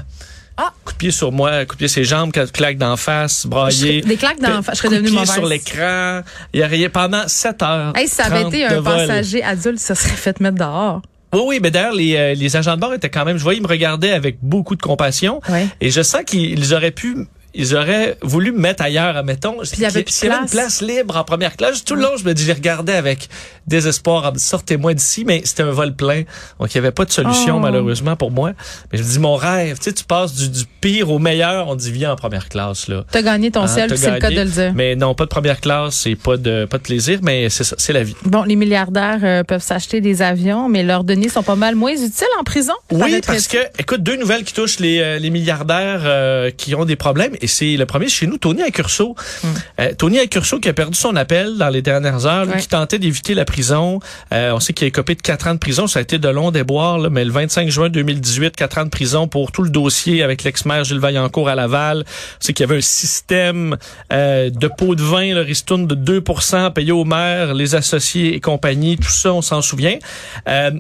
Ah. 0.59 0.73
Coup 0.83 0.93
de 0.93 0.97
pied 0.97 1.11
sur 1.11 1.31
moi, 1.31 1.65
coup 1.65 1.75
de 1.75 1.77
pied 1.77 1.87
sur 1.87 1.99
les 1.99 2.05
jambes, 2.05 2.31
claque 2.31 2.77
d'en 2.79 2.97
face, 2.97 3.45
braillé. 3.45 4.01
Je- 4.01 4.07
des 4.07 4.15
claques 4.17 4.39
d'en 4.39 4.63
face, 4.63 4.77
je 4.77 4.81
serais 4.81 4.95
devenue 4.95 5.11
mauvaise. 5.11 5.31
sur 5.31 5.45
l'écran. 5.45 6.21
Il 6.51 6.59
y 6.61 6.63
a 6.63 6.67
rien 6.67 6.89
pendant 6.89 7.27
7 7.27 7.61
heures. 7.61 7.93
Hey, 7.95 8.07
si 8.07 8.15
ça 8.15 8.23
avait 8.25 8.41
30 8.41 8.53
été 8.55 8.65
un 8.65 8.81
passager 8.81 9.43
adulte, 9.43 9.77
ça 9.77 9.93
serait 9.93 10.15
fait 10.15 10.39
mettre 10.39 10.57
dehors. 10.57 11.03
Oui, 11.33 11.41
oui, 11.45 11.59
mais 11.61 11.71
d'ailleurs, 11.71 11.93
les, 11.93 12.15
euh, 12.15 12.33
les 12.33 12.55
agents 12.55 12.75
de 12.75 12.81
bord 12.81 12.93
étaient 12.93 13.09
quand 13.09 13.25
même, 13.25 13.37
je 13.37 13.43
voyais, 13.43 13.59
ils 13.59 13.63
me 13.63 13.67
regardaient 13.67 14.11
avec 14.11 14.37
beaucoup 14.41 14.75
de 14.75 14.81
compassion. 14.81 15.41
Et 15.81 15.89
je 15.89 16.01
sens 16.01 16.21
qu'ils 16.25 16.73
auraient 16.73 16.91
pu, 16.91 17.17
ils 17.57 17.75
auraient 17.75 18.17
voulu 18.21 18.51
me 18.51 18.59
mettre 18.59 18.83
ailleurs, 18.83 19.17
admettons. 19.17 19.57
il 19.73 19.79
y 19.79 19.85
avait 19.85 20.03
plus 20.03 20.11
de 20.11 20.15
S'il 20.15 20.29
y 20.29 20.31
avait 20.31 20.43
une 20.43 20.49
place. 20.49 20.81
libre 20.81 21.17
en 21.17 21.23
première 21.23 21.55
classe, 21.57 21.83
tout 21.83 21.95
le 21.95 22.03
long, 22.03 22.15
je 22.17 22.23
me 22.23 22.33
dis, 22.33 22.43
je 22.43 22.47
les 22.47 22.53
regardais 22.53 22.93
avec 22.93 23.27
désespoir, 23.65 24.31
sortez-moi 24.37 24.93
d'ici, 24.93 25.25
mais 25.25 25.41
c'était 25.43 25.63
un 25.63 25.71
vol 25.71 25.93
plein. 25.95 26.23
Donc, 26.59 26.73
il 26.73 26.77
n'y 26.77 26.79
avait 26.79 26.91
pas 26.91 27.05
de 27.05 27.11
solution, 27.11 27.57
Oh. 27.57 27.59
malheureusement, 27.59 28.15
pour 28.15 28.31
moi. 28.31 28.51
Mais 28.91 28.97
je 28.97 29.03
me 29.03 29.09
dis, 29.09 29.19
mon 29.19 29.35
rêve, 29.35 29.77
tu 29.77 29.85
sais, 29.85 29.93
tu 29.93 30.03
passes 30.05 30.33
du, 30.35 30.49
du 30.49 30.63
pire 30.81 31.09
au 31.11 31.19
meilleur, 31.19 31.67
on 31.67 31.75
dit, 31.75 31.91
viens 31.91 32.11
en 32.13 32.15
première 32.15 32.47
classe, 32.49 32.87
là. 32.87 33.03
T'as 33.11 33.21
gagné 33.21 33.51
ton 33.51 33.67
ciel, 33.67 33.89
t'as 33.89 33.95
puis 33.95 34.03
c'est 34.03 34.11
le 34.11 34.19
cas 34.19 34.29
de 34.29 34.35
le 34.41 34.45
dire. 34.45 34.71
Mais 34.75 34.95
non, 34.95 35.15
pas 35.15 35.25
de 35.25 35.29
première 35.29 35.59
classe, 35.59 35.95
c'est 35.95 36.15
pas 36.15 36.37
de, 36.37 36.65
pas 36.65 36.77
de 36.77 36.83
plaisir, 36.83 37.19
mais 37.23 37.49
c'est 37.49 37.63
ça, 37.63 37.75
c'est 37.77 37.93
la 37.93 38.03
vie. 38.03 38.15
Bon, 38.23 38.43
les 38.43 38.55
milliardaires 38.55 39.19
euh, 39.23 39.43
peuvent 39.43 39.61
s'acheter 39.63 39.99
des 40.01 40.21
avions, 40.21 40.69
mais 40.69 40.83
leurs 40.83 41.03
deniers 41.03 41.29
sont 41.29 41.43
pas 41.43 41.55
mal 41.55 41.75
moins 41.75 41.91
utiles 41.93 42.27
en 42.39 42.43
prison. 42.43 42.73
Oui, 42.91 43.19
parce 43.25 43.47
que, 43.47 43.57
écoute, 43.79 44.03
deux 44.03 44.15
nouvelles 44.15 44.43
qui 44.43 44.53
touchent 44.53 44.79
les, 44.79 44.99
euh, 44.99 45.19
les 45.19 45.29
milliardaires 45.29 46.01
euh, 46.05 46.51
qui 46.51 46.75
ont 46.75 46.85
des 46.85 46.95
problèmes. 46.95 47.33
Et 47.41 47.46
c'est 47.47 47.75
le 47.77 47.85
premier 47.85 48.07
chez 48.07 48.27
nous, 48.27 48.37
Tony 48.37 48.61
Accurso. 48.61 49.15
Euh, 49.79 49.93
Tony 49.97 50.19
Accurso 50.19 50.59
qui 50.59 50.69
a 50.69 50.73
perdu 50.73 50.97
son 50.97 51.15
appel 51.15 51.57
dans 51.57 51.69
les 51.69 51.81
dernières 51.81 52.25
heures, 52.25 52.45
lui 52.45 52.53
Ouais. 52.53 52.59
qui 52.59 52.67
tentait 52.67 52.99
d'éviter 52.99 53.33
la 53.33 53.45
prison. 53.45 53.99
Euh, 54.33 54.51
on 54.53 54.59
sait 54.59 54.73
qu'il 54.73 54.85
a 54.85 54.87
écopé 54.87 55.15
de 55.15 55.21
quatre 55.21 55.47
ans 55.47 55.53
de 55.53 55.59
prison. 55.59 55.87
Ça 55.87 55.99
a 55.99 56.01
été 56.01 56.17
de 56.19 56.27
long 56.29 56.51
déboire, 56.51 56.97
là, 56.99 57.09
mais 57.09 57.25
le 57.25 57.31
25 57.31 57.69
juin 57.69 57.89
2018, 57.89 58.55
quatre 58.55 58.77
ans 58.77 58.85
de 58.85 58.89
prison 58.89 59.27
pour 59.27 59.51
tout 59.51 59.63
le 59.63 59.69
dossier 59.69 60.23
avec 60.23 60.43
l'ex-maire 60.43 60.83
Gilles 60.83 60.99
Vaillancourt 60.99 61.49
à 61.49 61.55
Laval. 61.55 62.05
C'est 62.39 62.53
qu'il 62.53 62.65
y 62.65 62.69
avait 62.69 62.77
un 62.77 62.81
système 62.81 63.77
euh, 64.11 64.49
de 64.49 64.67
pots 64.67 64.95
de 64.95 65.03
vin, 65.03 65.33
le 65.33 65.41
ristourne 65.41 65.87
de 65.87 65.95
2 65.95 66.23
payé 66.73 66.91
au 66.91 67.05
maire, 67.05 67.53
les 67.53 67.75
associés 67.75 68.35
et 68.35 68.39
compagnie, 68.39 68.97
tout 68.97 69.09
ça, 69.09 69.33
on 69.33 69.41
s'en 69.41 69.61
souvient. 69.61 69.97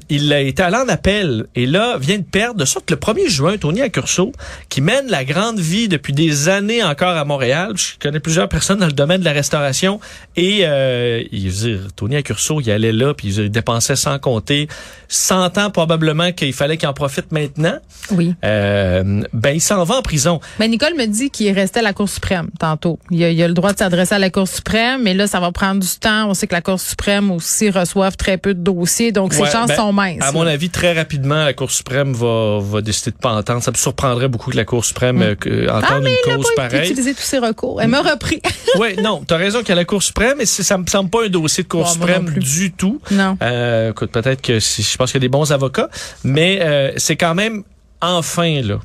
Il 0.09 0.33
a 0.33 0.39
été 0.41 0.61
allé 0.63 0.77
en 0.77 0.87
appel 0.89 1.45
et 1.55 1.65
là 1.65 1.97
vient 1.99 2.17
de 2.17 2.23
perdre, 2.23 2.59
de 2.59 2.65
sorte 2.65 2.85
que 2.85 2.93
le 2.93 2.99
1er 2.99 3.29
juin, 3.29 3.57
Tony 3.57 3.81
Accurso, 3.81 4.31
qui 4.69 4.81
mène 4.81 5.07
la 5.07 5.23
grande 5.25 5.59
vie 5.59 5.87
depuis 5.87 6.13
des 6.13 6.46
années 6.49 6.83
encore 6.83 7.15
à 7.17 7.25
Montréal, 7.25 7.73
je 7.75 7.97
connais 7.99 8.19
plusieurs 8.19 8.49
personnes 8.49 8.79
dans 8.79 8.85
le 8.87 8.91
domaine 8.91 9.19
de 9.19 9.25
la 9.25 9.31
restauration 9.31 9.99
et 10.35 10.59
euh, 10.63 11.23
il 11.31 11.51
dire, 11.51 11.79
Tony 11.95 12.15
Accurso, 12.17 12.59
il 12.61 12.69
allait 12.71 12.91
là 12.91 13.13
puis 13.13 13.33
il 13.35 13.49
dépensait 13.49 13.95
sans 13.95 14.19
compter, 14.19 14.67
sentant 15.07 15.69
probablement 15.69 16.31
qu'il 16.31 16.53
fallait 16.53 16.77
qu'il 16.77 16.87
en 16.87 16.93
profite 16.93 17.31
maintenant. 17.31 17.77
Oui. 18.11 18.33
Euh, 18.43 19.21
ben 19.33 19.51
il 19.51 19.61
s'en 19.61 19.83
va 19.83 19.95
en 19.97 20.01
prison. 20.01 20.39
Mais 20.59 20.67
Nicole 20.67 20.93
me 20.95 21.05
dit 21.05 21.29
qu'il 21.29 21.51
restait 21.53 21.79
à 21.79 21.83
la 21.83 21.93
Cour 21.93 22.09
suprême 22.09 22.49
tantôt. 22.59 22.99
Il 23.11 23.23
a, 23.23 23.29
il 23.31 23.41
a 23.41 23.47
le 23.47 23.53
droit 23.53 23.73
de 23.73 23.77
s'adresser 23.77 24.15
à 24.15 24.19
la 24.19 24.29
Cour 24.29 24.47
suprême, 24.47 25.03
mais 25.03 25.13
là, 25.13 25.27
ça 25.27 25.39
va 25.39 25.51
prendre 25.51 25.81
du 25.81 25.99
temps. 25.99 26.29
On 26.29 26.33
sait 26.33 26.47
que 26.47 26.53
la 26.55 26.61
Cour 26.61 26.79
suprême 26.79 27.31
aussi 27.31 27.69
reçoive 27.69 28.15
très 28.17 28.37
peu 28.37 28.53
de 28.53 28.59
dossiers, 28.61 29.11
donc 29.11 29.31
Ouais, 29.31 29.45
ses 29.45 29.51
chances 29.51 29.67
ben, 29.69 29.75
sont 29.75 29.93
minces. 29.93 30.21
À 30.23 30.31
mon 30.31 30.45
avis, 30.45 30.69
très 30.69 30.93
rapidement, 30.93 31.43
la 31.45 31.53
Cour 31.53 31.71
suprême 31.71 32.13
va, 32.13 32.59
va 32.61 32.81
décider 32.81 33.11
de 33.11 33.17
pas 33.17 33.31
entendre. 33.33 33.63
Ça 33.63 33.71
me 33.71 33.77
surprendrait 33.77 34.27
beaucoup 34.27 34.51
que 34.51 34.57
la 34.57 34.65
Cour 34.65 34.83
suprême 34.85 35.21
euh, 35.21 35.35
que- 35.35 35.67
ah, 35.69 35.77
entende 35.79 36.03
mais 36.03 36.11
une 36.11 36.15
il 36.17 36.31
cause 36.37 36.55
pas 36.55 36.69
pareille. 36.69 36.89
utilisé 36.89 37.13
tous 37.13 37.21
ses 37.21 37.39
recours. 37.39 37.81
Elle 37.81 37.89
m'a 37.89 38.01
repris. 38.01 38.41
oui, 38.79 38.95
non, 39.01 39.23
t'as 39.25 39.37
raison 39.37 39.59
qu'il 39.59 39.69
y 39.69 39.71
a 39.73 39.75
la 39.75 39.85
Cour 39.85 40.01
suprême, 40.03 40.35
mais 40.37 40.45
ça 40.45 40.77
me 40.77 40.85
semble 40.87 41.09
pas 41.09 41.25
un 41.25 41.29
dossier 41.29 41.63
de 41.63 41.67
Cour 41.67 41.83
Bon, 41.83 41.89
suprême 41.89 42.29
du 42.37 42.71
tout. 42.71 43.01
non. 43.11 43.37
Euh, 43.41 43.91
écoute, 43.91 44.11
peut-être 44.11 44.41
que 44.41 44.59
si, 44.59 44.83
je 44.83 44.97
pense 44.97 45.11
qu'il 45.11 45.19
y 45.19 45.23
a 45.23 45.27
des 45.27 45.29
bons 45.29 45.51
avocats, 45.51 45.89
mais 46.23 46.59
euh, 46.61 46.91
c'est 46.97 47.15
quand 47.15 47.35
même 47.35 47.63
enfin 48.01 48.61
là. 48.61 48.79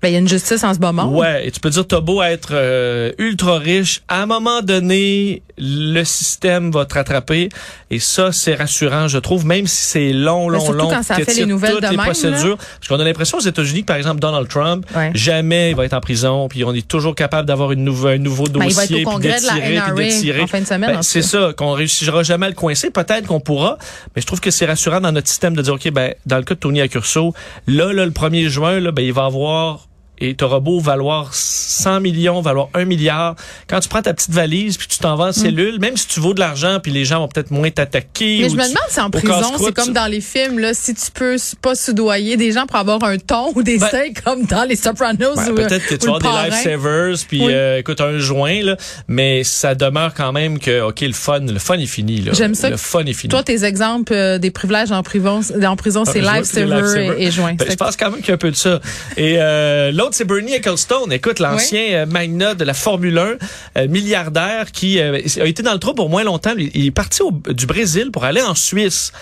Ben, 0.00 0.08
il 0.08 0.12
y 0.12 0.16
a 0.16 0.18
une 0.18 0.28
justice 0.28 0.64
en 0.64 0.74
ce 0.74 0.80
moment. 0.80 1.16
Ouais, 1.16 1.46
et 1.46 1.50
tu 1.52 1.60
peux 1.60 1.70
dire 1.70 1.86
t'as 1.86 2.00
beau 2.00 2.22
être 2.22 2.48
euh, 2.52 3.12
ultra 3.18 3.58
riche, 3.58 4.02
à 4.08 4.22
un 4.22 4.26
moment 4.26 4.60
donné, 4.60 5.42
le 5.58 6.02
système 6.04 6.70
va 6.70 6.84
te 6.86 6.94
rattraper 6.94 7.48
et 7.90 7.98
ça 7.98 8.32
c'est 8.32 8.54
rassurant, 8.54 9.08
je 9.08 9.18
trouve, 9.18 9.44
même 9.46 9.66
si 9.66 9.84
c'est 9.84 10.12
long, 10.12 10.46
Ben, 10.48 10.54
long, 10.54 10.60
surtout 10.60 10.78
long, 10.78 10.88
quand 10.90 11.02
ça 11.02 11.14
fait 11.16 11.34
les 11.34 11.46
nouvelles 11.46 11.72
toutes 11.72 11.82
de 11.82 11.88
les 11.88 11.96
même, 11.96 12.06
procédures. 12.06 12.56
Parce 12.56 12.88
qu'on 12.88 12.98
a 13.00 13.04
l'impression 13.04 13.38
aux 13.38 13.42
États-Unis 13.42 13.82
que 13.82 13.86
par 13.86 13.96
exemple 13.96 14.20
Donald 14.20 14.48
Trump, 14.48 14.86
Ouais. 14.96 15.10
jamais 15.14 15.70
il 15.70 15.76
va 15.76 15.84
être 15.84 15.92
en 15.94 16.00
prison, 16.00 16.48
puis 16.48 16.64
on 16.64 16.72
est 16.74 16.86
toujours 16.86 17.14
capable 17.14 17.46
d'avoir 17.46 17.72
une 17.72 17.84
nouvelle, 17.84 18.20
un 18.20 18.22
nouveau 18.22 18.44
Ben, 18.44 18.66
dossier, 18.66 18.70
il 18.70 18.74
va 18.74 18.82
être 18.84 18.90
au 18.92 18.94
puis 18.96 19.04
congrès 19.04 19.40
d'étirer, 19.40 19.80
puis 19.94 20.04
d'étirer. 20.04 20.40
en 20.42 20.46
fin 20.46 20.60
de 20.60 20.66
semaine. 20.66 20.92
Ben, 20.94 21.02
c'est 21.02 21.22
ça, 21.22 21.52
qu'on 21.56 21.72
réussira 21.72 22.22
jamais 22.22 22.46
à 22.46 22.48
le 22.48 22.54
coincer. 22.54 22.90
Peut-être 22.90 23.26
qu'on 23.26 23.40
pourra, 23.40 23.78
mais 24.14 24.22
je 24.22 24.26
trouve 24.26 24.40
que 24.40 24.50
c'est 24.50 24.66
rassurant 24.66 25.00
dans 25.00 25.12
notre 25.12 25.28
système 25.28 25.54
de 25.54 25.62
dire, 25.62 25.74
OK, 25.74 25.90
ben, 25.90 26.14
dans 26.26 26.36
le 26.36 26.42
cas 26.42 26.54
de 26.54 26.60
Tony 26.60 26.80
Accurso, 26.80 27.34
là, 27.66 27.92
là, 27.92 28.04
le 28.04 28.10
1er 28.10 28.48
juin, 28.48 28.80
là, 28.80 28.90
ben, 28.92 29.02
il 29.04 29.12
va 29.12 29.24
avoir 29.26 29.88
et 30.22 30.34
t'auras 30.34 30.60
beau 30.60 30.78
valoir 30.78 31.30
100 31.32 32.00
millions, 32.00 32.40
valoir 32.40 32.68
1 32.74 32.84
milliard. 32.84 33.34
Quand 33.68 33.80
tu 33.80 33.88
prends 33.88 34.02
ta 34.02 34.14
petite 34.14 34.30
valise 34.30 34.76
puis 34.76 34.86
tu 34.86 34.98
t'en 34.98 35.16
vas 35.16 35.26
en 35.26 35.32
cellule, 35.32 35.78
même 35.80 35.96
si 35.96 36.06
tu 36.06 36.20
vaux 36.20 36.32
de 36.34 36.40
l'argent 36.40 36.78
puis 36.82 36.92
les 36.92 37.04
gens 37.04 37.18
vont 37.18 37.28
peut-être 37.28 37.50
moins 37.50 37.70
t'attaquer. 37.70 38.38
Mm. 38.38 38.42
Mais 38.42 38.48
je 38.48 38.54
me 38.54 38.62
demande 38.62 38.88
si 38.88 39.00
en 39.00 39.10
prison, 39.10 39.52
c'est 39.58 39.74
comme 39.74 39.92
dans 39.92 40.06
les 40.06 40.20
films, 40.20 40.58
là, 40.60 40.74
si 40.74 40.94
tu 40.94 41.10
peux 41.12 41.36
pas 41.60 41.74
soudoyer 41.74 42.36
des 42.36 42.52
gens 42.52 42.66
pour 42.66 42.76
avoir 42.76 43.02
un 43.04 43.18
ton 43.18 43.52
ou 43.54 43.62
des 43.62 43.78
Ben- 43.78 43.88
comme 44.24 44.44
dans 44.44 44.64
les 44.64 44.76
Sopranos 44.76 45.34
Ben, 45.36 45.50
ou 45.50 45.54
peut-être 45.54 45.86
que 45.86 45.94
tu 45.96 46.06
avoir 46.06 46.20
des 46.20 46.50
lifesavers 46.50 47.16
puis 47.28 47.40
Oui. 47.44 47.52
euh, 47.52 47.78
écoute 47.78 48.00
un 48.00 48.18
joint 48.18 48.62
là, 48.62 48.76
mais 49.08 49.42
ça 49.44 49.74
demeure 49.74 50.14
quand 50.14 50.32
même 50.32 50.58
que 50.58 50.82
ok 50.82 51.00
le 51.00 51.12
fun, 51.12 51.40
le 51.40 51.58
fun 51.58 51.78
est 51.78 51.86
fini 51.86 52.20
là. 52.20 52.32
J'aime 52.32 52.54
ça 52.54 52.70
Le 52.70 52.76
fun 52.76 53.04
est 53.04 53.12
fini. 53.12 53.30
Toi, 53.30 53.42
tes 53.42 53.64
exemples 53.64 54.12
euh, 54.12 54.38
des 54.38 54.50
privilèges 54.50 54.92
en 54.92 55.02
prison, 55.02 55.40
en 55.66 55.76
prison 55.76 56.04
c'est 56.04 56.20
Ah, 56.24 56.40
c'est 56.44 56.64
lifesaver. 56.64 57.14
et, 57.18 57.26
et 57.26 57.30
joint. 57.30 57.54
Ben, 57.54 57.66
je 57.68 57.74
pense 57.76 57.96
quand 57.96 58.10
même 58.10 58.20
qu'il 58.20 58.28
y 58.28 58.30
a 58.30 58.34
un 58.34 58.38
peu 58.38 58.50
de 58.50 58.56
ça. 58.56 58.80
Et 59.16 59.36
euh, 59.38 59.90
l'autre, 59.92 60.11
c'est 60.12 60.24
Bernie 60.24 60.52
Ecclestone. 60.54 61.12
Écoute, 61.12 61.38
l'ancien 61.38 61.82
euh, 61.92 62.06
magnat 62.06 62.54
de 62.54 62.64
la 62.64 62.74
Formule 62.74 63.18
1, 63.18 63.36
euh, 63.78 63.88
milliardaire 63.88 64.70
qui 64.72 64.98
euh, 65.00 65.18
a 65.40 65.44
été 65.46 65.62
dans 65.62 65.72
le 65.72 65.78
trou 65.78 65.94
pour 65.94 66.08
moins 66.08 66.24
longtemps. 66.24 66.54
Il 66.56 66.86
est 66.86 66.90
parti 66.90 67.22
au- 67.22 67.32
du 67.52 67.66
Brésil 67.66 68.10
pour 68.12 68.24
aller 68.24 68.42
en 68.42 68.54
Suisse 68.54 69.12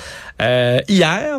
euh, 0.42 0.80
hier. 0.88 1.38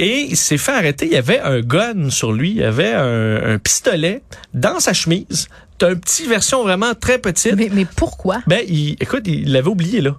Et 0.00 0.20
il 0.30 0.36
s'est 0.36 0.58
fait 0.58 0.72
arrêter. 0.72 1.06
Il 1.06 1.12
y 1.12 1.16
avait 1.16 1.40
un 1.40 1.60
gun 1.60 2.10
sur 2.10 2.32
lui. 2.32 2.50
Il 2.50 2.56
y 2.58 2.62
avait 2.64 2.92
un, 2.92 3.54
un 3.54 3.58
pistolet 3.58 4.22
dans 4.54 4.78
sa 4.78 4.92
chemise. 4.92 5.48
T'as 5.78 5.90
une 5.90 6.00
petite 6.00 6.28
version 6.28 6.62
vraiment 6.62 6.94
très 6.94 7.18
petite. 7.18 7.54
Mais, 7.56 7.68
mais 7.72 7.84
pourquoi? 7.96 8.38
Ben, 8.46 8.60
il, 8.68 8.92
écoute, 9.00 9.22
il 9.26 9.52
l'avait 9.52 9.68
oublié 9.68 10.00
là. 10.00 10.16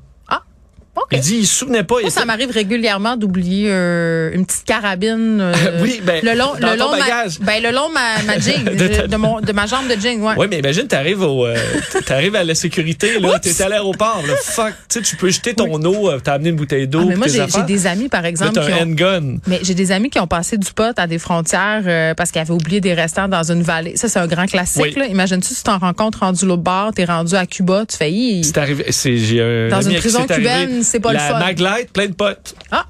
Il 1.11 1.19
dit, 1.19 1.37
il 1.39 1.47
se 1.47 1.55
souvenait 1.59 1.83
pas. 1.83 1.95
il 1.99 2.03
Moi, 2.03 2.09
ça 2.11 2.25
m'arrive 2.25 2.51
régulièrement 2.51 3.17
d'oublier 3.17 3.67
euh, 3.69 4.31
une 4.33 4.45
petite 4.45 4.65
carabine. 4.65 5.39
euh, 5.41 5.53
Oui, 5.81 6.01
ben, 6.03 6.21
le 6.23 6.33
long, 6.37 6.53
dans 6.59 6.71
le 6.73 6.77
ton 6.77 6.91
de 6.93 6.97
ma, 6.97 6.99
bagage. 6.99 7.39
ben, 7.39 7.61
le 7.63 7.71
long 7.71 7.89
de 7.89 7.93
ma, 7.93 8.23
ma 8.25 8.39
jean, 8.39 8.63
De 8.63 8.87
ta- 8.87 9.07
de, 9.07 9.15
mon, 9.15 9.41
de 9.41 9.51
ma 9.51 9.65
jambe 9.65 9.87
de 9.87 9.99
jean, 9.99 10.19
ouais. 10.21 10.33
Oui, 10.37 10.47
mais 10.49 10.59
imagine, 10.59 10.87
t'arrives 10.87 11.21
au, 11.21 11.45
euh, 11.45 11.55
t'arrives 12.05 12.35
à 12.35 12.43
la 12.43 12.55
sécurité, 12.55 13.19
là, 13.19 13.39
t'es 13.39 13.61
à 13.61 13.69
l'aéroport, 13.69 14.23
là, 14.27 14.33
fuck, 14.41 14.73
tu 14.89 14.99
sais, 14.99 15.01
tu 15.01 15.15
peux 15.15 15.29
jeter 15.29 15.53
ton 15.53 15.71
eau, 15.83 16.09
euh, 16.09 16.19
t'as 16.23 16.33
amené 16.33 16.49
une 16.49 16.55
bouteille 16.55 16.87
d'eau, 16.87 17.01
Ah, 17.03 17.09
mais 17.09 17.15
moi, 17.15 17.27
j'ai 17.27 17.63
des 17.63 17.87
amis, 17.87 18.09
par 18.09 18.21
Là, 18.21 18.29
exemple, 18.29 18.59
qui 18.59 18.71
un 18.71 18.77
ont, 18.77 18.81
handgun. 18.81 19.37
mais 19.47 19.59
j'ai 19.63 19.73
des 19.73 19.91
amis 19.91 20.09
qui 20.09 20.19
ont 20.19 20.27
passé 20.27 20.57
du 20.57 20.71
pot 20.73 20.97
à 20.97 21.07
des 21.07 21.19
frontières 21.19 22.13
parce 22.15 22.31
qu'ils 22.31 22.41
avaient 22.41 22.51
oublié 22.53 22.81
des 22.81 22.93
restants 22.93 23.27
dans 23.27 23.51
une 23.51 23.61
vallée. 23.61 23.95
Ça, 23.97 24.07
c'est 24.09 24.19
un 24.19 24.27
grand 24.27 24.45
classique. 24.45 24.81
Oui. 24.83 24.93
là. 24.95 25.05
Imagine-tu, 25.07 25.49
si 25.49 25.55
tu 25.55 25.63
t'en 25.63 25.77
rencontres 25.77 26.19
rendu 26.19 26.45
l'autre 26.45 26.61
bord, 26.63 26.91
t'es 26.93 27.05
rendu 27.05 27.35
à 27.35 27.45
Cuba, 27.45 27.85
tu 27.89 27.97
fais, 27.97 28.11
Hi. 28.11 28.43
C'est 28.43 28.57
arrivé, 28.57 28.85
c'est, 28.89 29.17
j'ai 29.17 29.41
un 29.41 29.69
Dans 29.69 29.81
une 29.81 29.95
prison 29.97 30.25
cubaine, 30.25 30.83
c'est 30.89 30.99
pas 30.99 31.11
le 31.11 31.17
la 31.17 31.27
fun. 31.27 31.39
Maglite, 31.39 31.93
plein 31.93 32.07
de 32.07 32.13
potes. 32.13 32.55
Ah, 32.71 32.85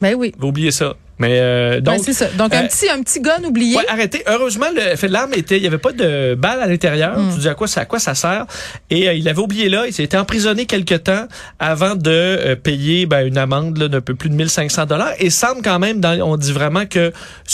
ben 0.00 0.14
oui. 0.14 0.32
Vous 0.38 0.48
oubliez 0.48 0.70
ça. 0.70 0.94
Mais, 1.18 1.38
euh, 1.40 1.80
Ben, 1.80 1.94
donc. 1.94 2.02
c'est 2.04 2.12
ça. 2.12 2.26
Donc, 2.36 2.52
un 2.54 2.64
euh, 2.64 2.66
petit, 2.66 2.88
un 2.88 3.00
petit 3.02 3.20
gun 3.20 3.42
oublié. 3.44 3.76
Ouais, 3.76 3.84
arrêtez. 3.88 4.22
Heureusement, 4.26 4.66
le 4.74 4.96
fait 4.96 5.06
de 5.06 5.12
l'arme 5.12 5.32
était, 5.34 5.56
il 5.56 5.62
y 5.62 5.66
avait 5.66 5.78
pas 5.78 5.92
de 5.92 6.34
balle 6.34 6.60
à 6.60 6.66
l'intérieur. 6.66 7.18
Hmm. 7.18 7.32
Tu 7.34 7.40
dis 7.40 7.48
à 7.48 7.54
quoi 7.54 7.68
ça, 7.68 7.82
à 7.82 7.84
quoi 7.84 8.00
ça 8.00 8.14
sert 8.14 8.46
Et 8.90 9.08
euh, 9.08 9.14
il 9.14 9.28
avait 9.28 9.40
oublié 9.40 9.68
là. 9.68 9.86
Il 9.86 9.92
s'est 9.92 10.02
été 10.02 10.16
emprisonné 10.16 10.66
quelque 10.66 10.96
temps 10.96 11.26
avant 11.60 11.94
de 11.94 12.10
euh, 12.10 12.56
payer 12.56 13.06
ben, 13.06 13.26
une 13.26 13.38
amende 13.38 13.74
d'un 13.74 14.00
peu 14.00 14.14
plus 14.14 14.28
de 14.28 14.34
1500 14.34 14.86
dollars. 14.86 15.12
Et 15.18 15.30
semble 15.30 15.62
quand 15.62 15.78
même, 15.78 16.00
dans, 16.00 16.20
on 16.20 16.36
dit 16.36 16.52
vraiment 16.52 16.86
que 16.86 17.12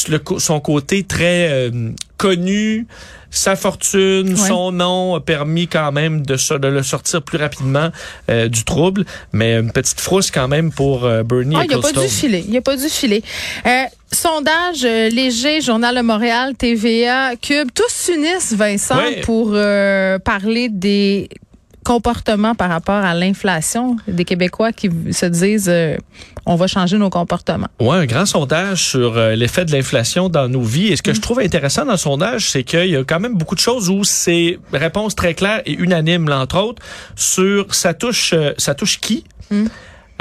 le, 0.08 0.20
son 0.38 0.60
côté 0.60 1.04
très 1.04 1.70
connu, 2.16 2.86
sa 3.30 3.54
fortune, 3.56 4.30
Ouais. 4.30 4.48
son 4.48 4.72
nom 4.72 5.14
a 5.14 5.20
permis 5.20 5.68
quand 5.68 5.92
même 5.92 6.22
de, 6.26 6.36
le 6.66 6.82
sortir 6.82 7.22
plus 7.22 7.38
rapidement 7.38 7.90
euh, 8.28 8.48
du 8.48 8.64
trouble. 8.64 9.04
Mais 9.32 9.54
une 9.54 9.70
petite 9.72 10.00
frousse 10.00 10.30
quand 10.30 10.48
même 10.48 10.72
pour 10.72 11.04
euh, 11.04 11.22
Bernie 11.22 11.56
Ah, 11.58 11.64
il 11.68 11.74
a 11.74 11.78
pas 11.78 11.92
dû 11.92 12.08
filer. 12.08 12.44
Il 12.48 12.56
a 12.56 12.60
pas 12.60 12.76
dû 12.76 12.88
filer. 12.88 13.22
Euh, 13.66 13.84
sondage 14.12 14.84
euh, 14.84 15.08
léger, 15.08 15.60
Journal 15.60 15.94
de 15.96 16.00
Montréal, 16.02 16.54
TVA, 16.56 17.36
Cube, 17.40 17.68
tous 17.74 17.88
s'unissent, 17.88 18.52
Vincent, 18.54 18.96
Ouais. 18.96 19.20
pour 19.22 19.52
parler 20.24 20.68
des 20.68 21.28
comportements 21.84 22.54
par 22.54 22.68
rapport 22.68 23.02
à 23.02 23.14
l'inflation 23.14 23.96
des 24.06 24.24
Québécois 24.24 24.72
qui 24.72 24.90
se 25.12 25.26
disent 25.26 25.72
on 26.46 26.56
va 26.56 26.66
changer 26.66 26.98
nos 26.98 27.10
comportements. 27.10 27.68
Ouais, 27.80 27.96
un 27.98 28.06
grand 28.06 28.26
sondage 28.26 28.82
sur 28.84 29.16
euh, 29.16 29.34
l'effet 29.34 29.64
de 29.64 29.72
l'inflation 29.72 30.28
dans 30.28 30.48
nos 30.48 30.62
vies. 30.62 30.88
Et 30.88 30.96
ce 30.96 31.02
que 31.02 31.12
je 31.14 31.20
trouve 31.20 31.40
intéressant 31.40 31.84
dans 31.84 31.92
le 31.92 31.98
sondage, 31.98 32.50
c'est 32.50 32.62
qu'il 32.64 32.86
y 32.86 32.96
a 32.96 33.04
quand 33.04 33.20
même 33.20 33.36
beaucoup 33.36 33.54
de 33.54 33.60
choses 33.60 33.88
où 33.90 34.04
c'est 34.04 34.58
réponse 34.72 35.14
très 35.14 35.34
claire 35.34 35.62
et 35.66 35.72
unanime, 35.72 36.28
là, 36.28 36.38
entre 36.40 36.58
autres, 36.58 36.82
sur 37.16 37.74
ça 37.74 37.94
touche, 37.94 38.32
euh, 38.34 38.52
ça 38.58 38.74
touche 38.74 38.98
qui? 39.00 39.24
Mm. 39.50 39.66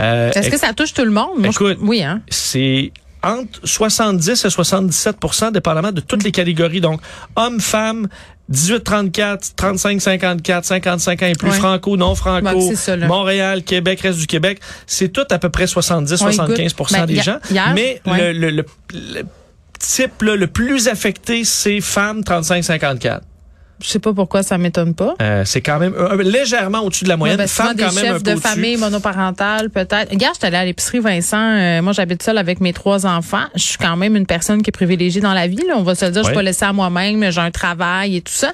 Euh, 0.01 0.31
Est-ce 0.31 0.49
que 0.49 0.57
ça 0.57 0.73
touche 0.73 0.93
tout 0.93 1.03
le 1.05 1.11
monde? 1.11 1.37
Moi, 1.39 1.49
je- 1.49 1.49
écoute, 1.51 1.77
oui, 1.81 2.01
hein? 2.03 2.21
c'est 2.29 2.91
entre 3.21 3.59
70 3.65 4.45
et 4.45 4.47
77% 4.49 5.51
dépendamment 5.51 5.91
de 5.91 5.99
toutes 6.01 6.23
les 6.23 6.31
catégories. 6.31 6.79
Donc, 6.79 7.01
hommes, 7.35 7.59
femmes, 7.59 8.07
18-34, 8.51 9.53
35-54, 9.55 10.63
55 10.63 11.23
ans 11.23 11.25
et 11.27 11.33
plus, 11.33 11.49
Ouais. 11.49 11.57
franco, 11.57 11.97
non 11.97 12.15
franco, 12.15 12.73
ça. 12.75 12.97
Montréal, 12.97 13.63
Québec, 13.63 14.01
reste 14.01 14.19
du 14.19 14.27
Québec. 14.27 14.59
C'est 14.87 15.09
tout 15.09 15.25
à 15.29 15.37
peu 15.39 15.49
près 15.49 15.65
70-75% 15.65 16.91
Ben, 16.91 17.05
des 17.05 17.21
gens. 17.21 17.37
Mais 17.75 18.01
ouais. 18.05 18.33
le, 18.33 18.49
le, 18.49 18.49
le, 18.49 18.65
le 18.93 19.21
type 19.79 20.21
là, 20.23 20.35
le 20.35 20.47
plus 20.47 20.87
affecté, 20.87 21.43
c'est 21.45 21.79
femmes 21.81 22.21
35-54. 22.21 23.19
Je 23.81 23.87
sais 23.87 23.99
pas 23.99 24.13
pourquoi 24.13 24.43
ça 24.43 24.57
m'étonne 24.57 24.93
pas. 24.93 25.15
Euh, 25.21 25.43
c'est 25.45 25.61
quand 25.61 25.79
même 25.79 25.93
euh, 25.95 26.21
légèrement 26.21 26.79
au-dessus 26.81 27.05
de 27.05 27.09
la 27.09 27.17
moyenne. 27.17 27.37
Ouais, 27.37 27.45
ben, 27.45 27.49
femmes 27.49 27.75
des 27.75 27.83
quand 27.83 27.93
même 27.93 28.05
un 28.05 28.07
chefs 28.15 28.23
peu 28.23 28.33
de 28.33 28.39
famille 28.39 28.77
monoparentale, 28.77 29.69
peut-être. 29.69 30.11
Regarde, 30.11 30.33
je 30.35 30.39
suis 30.39 30.47
allée 30.47 30.57
à 30.57 30.65
l'épicerie, 30.65 30.99
Vincent. 30.99 31.37
euh, 31.37 31.81
moi, 31.81 31.93
j'habite 31.93 32.21
seule 32.21 32.37
avec 32.37 32.59
mes 32.59 32.73
trois 32.73 33.05
enfants. 33.05 33.45
Je 33.55 33.63
suis 33.63 33.77
quand 33.77 33.95
même 33.95 34.15
une 34.15 34.25
personne 34.25 34.61
qui 34.61 34.69
est 34.69 34.71
privilégiée 34.73 35.21
dans 35.21 35.33
la 35.33 35.47
vie. 35.47 35.63
Là. 35.67 35.75
On 35.77 35.83
va 35.83 35.95
se 35.95 36.05
le 36.05 36.11
dire, 36.11 36.23
je 36.23 36.27
suis 36.27 36.35
pas 36.35 36.43
laissée 36.43 36.65
à 36.65 36.73
moi-même. 36.73 37.31
J'ai 37.31 37.41
un 37.41 37.51
travail 37.51 38.17
et 38.17 38.21
tout 38.21 38.33
ça. 38.33 38.51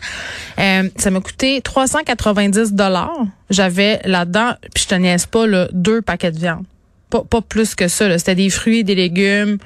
Euh, 0.60 0.90
ça 0.98 1.10
m'a 1.10 1.20
coûté 1.22 1.60
390 1.62 2.74
dollars. 2.74 3.18
J'avais 3.50 4.00
là-dedans, 4.06 4.54
puis 4.74 4.84
je 4.84 4.88
te 4.90 4.96
niaise 4.96 5.26
pas, 5.26 5.48
là, 5.48 5.68
deux 5.72 6.02
paquets 6.02 6.32
de 6.32 6.40
viande. 6.40 6.64
Pas, 7.10 7.24
pas 7.24 7.42
plus 7.42 7.76
que 7.76 7.88
ça. 7.88 8.18
C'était 8.18 8.36
des 8.36 8.50
fruits, 8.50 8.84
des 8.84 8.96
légumes. 8.96 9.58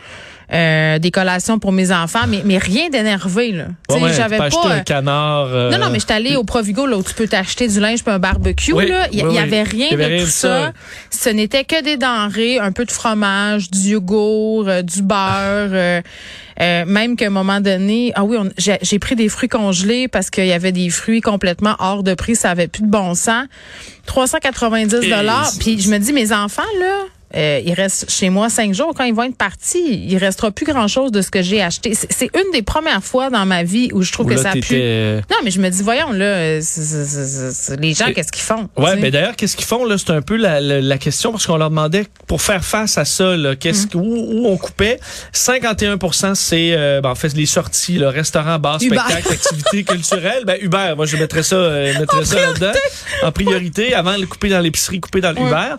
Euh, 0.52 0.98
des 1.00 1.12
collations 1.12 1.60
pour 1.60 1.72
mes 1.72 1.92
enfants, 1.92 2.26
mais, 2.28 2.42
mais 2.44 2.58
rien 2.58 2.90
d'énervé. 2.90 3.52
là. 3.52 3.66
Ouais, 3.90 4.14
j'avais 4.14 4.40
acheter 4.40 4.58
pas. 4.62 4.74
un 4.74 4.78
euh, 4.80 4.82
canard. 4.82 5.48
euh, 5.48 5.70
non, 5.72 5.78
non, 5.78 5.90
mais 5.92 6.00
j'étais 6.00 6.14
allée 6.16 6.36
au 6.36 6.44
Provigo, 6.44 6.86
là, 6.88 6.98
où 6.98 7.04
tu 7.04 7.14
peux 7.14 7.28
t'acheter 7.28 7.68
du 7.68 7.80
linge 7.80 8.04
puis 8.04 8.12
un 8.14 8.20
barbecue, 8.20 8.74
Oui, 8.74 8.88
là. 8.90 9.08
Il 9.12 9.20
y, 9.20 9.24
oui, 9.24 9.36
y 9.36 9.40
avait 9.40 9.64
rien 9.64 9.88
Il 9.92 9.92
y 9.92 9.94
avait 9.94 10.06
de 10.10 10.14
rien 10.16 10.24
tout 10.26 10.30
ça. 10.32 10.66
ça. 10.66 10.74
Ce 11.12 11.30
n'était 11.30 11.64
que 11.66 11.84
des 11.84 11.98
denrées, 11.98 12.58
un 12.60 12.72
peu 12.72 12.86
de 12.86 12.92
fromage, 12.92 13.70
du 13.70 13.80
yogourt, 13.90 14.68
euh, 14.68 14.82
du 14.82 15.02
beurre, 15.04 15.70
euh, 15.72 16.02
euh, 16.62 16.84
même 16.86 17.16
qu'à 17.16 17.28
un 17.28 17.30
moment 17.30 17.62
donné, 17.62 18.12
ah 18.16 18.24
oui, 18.26 18.36
on- 18.40 18.50
j'ai 18.58 18.78
j'ai 18.82 19.00
pris 19.00 19.16
des 19.16 19.30
fruits 19.30 19.48
congelés 19.50 20.08
parce 20.10 20.30
qu'il 20.30 20.46
y 20.48 20.52
avait 20.52 20.72
des 20.74 20.90
fruits 20.90 21.22
complètement 21.22 21.76
hors 21.80 22.04
de 22.04 22.14
prix, 22.16 22.36
ça 22.36 22.50
avait 22.52 22.68
plus 22.68 22.82
de 22.84 22.90
bon 22.90 23.14
sens. 23.16 23.46
390 24.08 25.10
dollars. 25.10 25.52
Puis 25.60 25.80
je 25.80 25.90
me 25.90 25.98
dis, 26.00 26.14
mes 26.14 26.32
enfants, 26.34 26.62
là, 26.80 26.96
euh, 27.36 27.62
ils 27.66 27.74
restent 27.74 28.10
chez 28.10 28.30
moi 28.30 28.50
cinq 28.50 28.74
jours. 28.74 28.94
Quand 28.96 29.04
ils 29.04 29.14
vont 29.14 29.24
être 29.24 29.36
partis, 29.38 30.06
il 30.08 30.18
restera 30.18 30.52
plus 30.52 30.66
grand-chose 30.66 31.12
de 31.12 31.22
ce 31.22 31.30
que 31.32 31.42
j'ai 31.42 31.62
acheté. 31.62 31.94
C'est 31.94 32.30
une 32.36 32.52
des 32.54 32.62
premières 32.62 33.04
fois 33.04 33.30
dans 33.30 33.46
ma 33.46 33.64
vie 33.64 33.90
où 33.94 34.02
je 34.02 34.12
trouve 34.12 34.26
Où 34.26 34.30
que 34.30 34.36
là, 34.36 34.42
ça 34.42 34.52
pue. 34.54 34.66
euh, 34.74 35.22
Non, 35.30 35.38
mais 35.44 35.52
je 35.52 35.60
me 35.60 35.70
dis, 35.70 35.84
voyons, 35.84 36.12
là, 36.12 36.56
les 37.80 37.94
gens, 37.94 38.12
qu'est-ce 38.14 38.32
qu'ils 38.32 38.42
font? 38.44 38.70
Sais? 38.78 38.96
mais 38.98 39.12
d'ailleurs, 39.12 39.36
qu'est-ce 39.36 39.56
qu'ils 39.56 39.66
font 39.68 39.86
là? 39.86 39.98
C'est 39.98 40.10
un 40.12 40.22
peu 40.22 40.36
la, 40.38 40.60
la, 40.62 40.82
la 40.82 40.98
question 40.98 41.32
parce 41.32 41.46
qu'on 41.46 41.58
leur 41.58 41.70
demandait 41.70 42.06
pour 42.28 42.42
faire 42.42 42.64
face 42.64 42.98
à 42.98 43.06
ça, 43.06 43.36
là, 43.38 43.56
qu'est-ce 43.56 43.88
Mm. 43.88 43.96
où, 43.96 44.02
où 44.04 44.48
on 44.48 44.58
coupait? 44.58 45.00
51% 45.34 46.36
c'est 46.36 46.72
euh, 46.74 47.02
ben, 47.02 47.10
en 47.12 47.16
fait 47.16 47.34
les 47.36 47.46
sorties, 47.46 47.98
le 47.98 48.08
restaurant, 48.10 48.60
bar, 48.60 48.78
Uber. 48.82 48.98
spectacle, 48.98 49.32
activités 49.34 49.84
culturelles. 49.94 50.44
Ben 50.46 50.58
Uber, 50.62 50.94
moi 50.96 51.06
je 51.06 51.18
mettrais 51.18 51.44
ça, 51.44 51.56
euh, 51.56 51.94
ça 52.24 52.36
là-dedans 52.36 52.72
en 53.24 53.32
priorité 53.32 53.94
avant 53.94 54.16
de 54.16 54.22
le 54.22 54.28
couper 54.28 54.50
dans 54.50 54.60
l'épicerie, 54.60 55.00
couper 55.00 55.22
dans 55.22 55.32
l'Uber. 55.32 55.76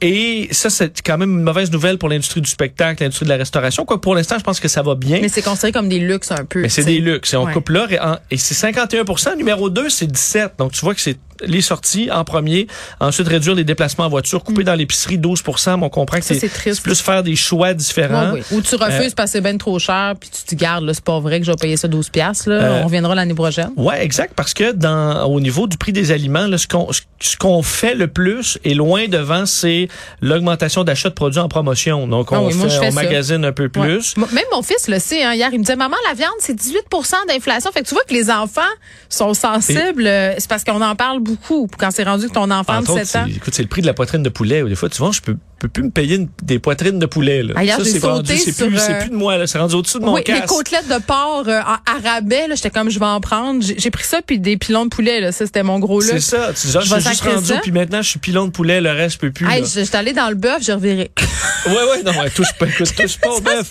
Et 0.00 0.25
ça 0.50 0.70
c'est 0.70 1.00
quand 1.02 1.18
même 1.18 1.30
une 1.38 1.42
mauvaise 1.42 1.70
nouvelle 1.70 1.98
pour 1.98 2.08
l'industrie 2.08 2.40
du 2.40 2.50
spectacle, 2.50 3.02
l'industrie 3.02 3.24
de 3.26 3.30
la 3.30 3.36
restauration. 3.36 3.84
Quoi, 3.84 4.00
pour 4.00 4.14
l'instant, 4.14 4.36
je 4.38 4.44
pense 4.44 4.60
que 4.60 4.68
ça 4.68 4.82
va 4.82 4.94
bien. 4.94 5.18
Mais 5.20 5.28
c'est 5.28 5.42
considéré 5.42 5.72
comme 5.72 5.88
des 5.88 5.98
luxes 5.98 6.30
un 6.32 6.44
peu. 6.44 6.60
Mais 6.62 6.68
c'est 6.68 6.84
des 6.84 6.98
luxes. 6.98 7.32
Et 7.34 7.36
on 7.36 7.44
Ouais. 7.44 7.52
coupe 7.52 7.68
là. 7.70 7.86
Et, 8.30 8.34
et 8.34 8.36
c'est 8.38 8.54
51% 8.54 9.36
Numéro 9.36 9.70
2, 9.70 9.88
c'est 9.88 10.06
17 10.06 10.52
Donc, 10.58 10.72
tu 10.72 10.80
vois 10.80 10.94
que 10.94 11.00
c'est 11.00 11.16
les 11.44 11.60
sorties 11.60 12.10
en 12.10 12.24
premier. 12.24 12.66
Ensuite, 13.00 13.28
réduire 13.28 13.54
les 13.54 13.64
déplacements 13.64 14.04
en 14.06 14.08
voiture. 14.08 14.42
Couper 14.44 14.64
dans 14.64 14.74
l'épicerie 14.74 15.18
12 15.18 15.42
Mais 15.46 15.72
on 15.82 15.88
comprend 15.88 16.18
que 16.18 16.24
c'est 16.24 16.50
plus 16.82 17.00
faire 17.00 17.22
des 17.22 17.36
choix 17.36 17.74
différents. 17.74 18.32
Ouais, 18.32 18.42
oui. 18.50 18.56
Ou 18.58 18.60
tu 18.62 18.74
refuses 18.76 19.14
parce 19.14 19.30
que 19.30 19.38
c'est 19.38 19.40
bien 19.40 19.56
trop 19.56 19.78
cher, 19.78 20.14
puis 20.18 20.30
tu 20.30 20.42
te 20.42 20.48
dis, 20.50 20.56
garde, 20.56 20.84
là, 20.84 20.94
c'est 20.94 21.04
pas 21.04 21.18
vrai 21.20 21.40
que 21.40 21.46
je 21.46 21.50
vais 21.50 21.56
payer 21.56 21.76
ça 21.76 21.88
12 21.88 22.08
piastres, 22.10 22.48
là. 22.48 22.54
Euh, 22.56 22.80
On 22.82 22.84
reviendra 22.86 23.14
l'année 23.14 23.34
prochaine. 23.34 23.70
Ouais, 23.76 24.02
exact, 24.04 24.34
parce 24.34 24.54
que 24.54 24.72
dans 24.72 25.24
au 25.26 25.40
niveau 25.40 25.66
du 25.66 25.76
prix 25.76 25.92
des 25.92 26.10
aliments, 26.12 26.46
là, 26.46 26.58
ce 26.58 26.66
qu'on 26.66 26.88
ce 27.18 27.36
qu'on 27.36 27.62
fait 27.62 27.94
le 27.94 28.08
plus 28.08 28.58
et 28.64 28.74
loin 28.74 29.08
devant, 29.08 29.46
c'est 29.46 29.88
l'augmentation 30.20 30.84
d'achat 30.84 31.08
de 31.08 31.14
produits 31.14 31.40
en 31.40 31.48
promotion. 31.48 32.06
Donc 32.06 32.28
Ah 32.30 32.40
on 32.40 32.46
oui, 32.48 32.52
fait, 32.52 32.66
on 32.66 32.68
ça. 32.68 32.90
magasine 32.90 33.44
un 33.44 33.52
peu 33.52 33.68
plus. 33.68 34.16
Même 34.16 34.44
mon 34.52 34.62
fils 34.62 34.88
le 34.88 34.98
sait, 34.98 35.22
hein, 35.22 35.32
hier, 35.34 35.48
il 35.52 35.58
me 35.58 35.64
disait, 35.64 35.76
maman, 35.76 35.96
la 36.08 36.14
viande, 36.14 36.32
c'est 36.40 36.54
18% 36.54 37.12
d'inflation. 37.28 37.70
Fait 37.72 37.82
que 37.82 37.88
tu 37.88 37.94
vois 37.94 38.04
que 38.04 38.12
les 38.14 38.30
enfants 38.30 38.60
sont 39.08 39.34
sensibles. 39.34 40.06
euh, 40.06 40.34
C'est 40.38 40.48
parce 40.48 40.64
qu'on 40.64 40.80
en 40.82 40.94
parle 40.94 41.20
beaucoup. 41.26 41.68
Quand 41.78 41.90
c'est 41.90 42.04
rendu 42.04 42.28
que 42.28 42.32
ton 42.32 42.50
enfant 42.50 42.78
Entre 42.78 42.94
de 42.94 43.00
autres, 43.00 43.06
7 43.06 43.22
ans. 43.22 43.26
écoute, 43.26 43.54
c'est 43.54 43.62
le 43.62 43.68
prix 43.68 43.82
de 43.82 43.86
la 43.86 43.94
poitrine 43.94 44.22
de 44.22 44.28
poulet. 44.28 44.62
Des 44.62 44.74
fois, 44.74 44.88
tu 44.88 44.98
vois, 44.98 45.10
je 45.12 45.20
peux, 45.20 45.36
peux 45.58 45.68
plus 45.68 45.82
me 45.84 45.90
payer 45.90 46.16
une- 46.16 46.28
des 46.42 46.58
poitrines 46.58 46.98
de 46.98 47.06
poulet. 47.06 47.42
Là. 47.42 47.54
Ah, 47.56 47.64
j'ai 47.64 47.84
c'est 47.84 47.98
rendu, 48.06 48.36
c'est 48.36 48.52
plus, 48.56 48.78
c'est 48.78 48.92
euh, 48.94 49.00
plus 49.00 49.10
de 49.10 49.14
moi. 49.16 49.36
là. 49.38 49.46
C'est 49.46 49.58
rendu 49.58 49.74
au-dessus 49.74 49.98
de 49.98 50.04
mon 50.04 50.14
Oui, 50.14 50.20
les 50.26 50.34
casque. 50.34 50.46
côtelettes 50.46 50.88
de 50.88 50.98
porc 51.02 51.44
euh, 51.48 51.60
en 51.60 51.76
arabais, 52.06 52.46
là, 52.48 52.54
j'étais 52.54 52.70
comme 52.70 52.90
je 52.90 52.98
vais 52.98 53.06
en 53.06 53.20
prendre. 53.20 53.62
J'ai 53.62 53.90
pris 53.90 54.04
ça 54.04 54.20
puis 54.26 54.38
des 54.38 54.56
pilons 54.56 54.84
de 54.84 54.90
poulet, 54.90 55.20
là, 55.20 55.32
ça 55.32 55.46
c'était 55.46 55.62
mon 55.62 55.78
gros 55.78 56.00
C'est 56.00 56.12
look. 56.14 56.22
ça. 56.22 56.50
Tu 56.58 56.66
dis, 56.66 56.76
ah, 56.76 56.80
Je 56.80 56.94
je 56.94 57.00
suis 57.00 57.08
juste 57.10 57.22
rendu, 57.22 57.46
ça. 57.46 57.58
puis 57.62 57.72
maintenant, 57.72 58.02
je 58.02 58.08
suis 58.10 58.18
pilon 58.18 58.44
de 58.46 58.50
poulet, 58.50 58.80
le 58.80 58.90
reste, 58.90 59.14
je 59.14 59.18
peux 59.20 59.32
plus. 59.32 59.46
Hey, 59.48 59.62
là. 59.62 59.66
je- 59.66 59.80
j'étais 59.80 59.96
allée 59.96 60.12
dans 60.12 60.28
le 60.28 60.34
bœuf, 60.34 60.58
j'ai 60.62 60.72
reviré. 60.72 61.10
Ouais, 61.66 61.72
ouais, 61.72 62.02
non, 62.04 62.12
ouais, 62.20 62.30
touche 62.30 62.52
pas, 62.58 62.66
écoute, 62.66 62.94
touche 62.96 63.18
pas 63.18 63.28
au 63.30 63.40
bœuf. 63.40 63.70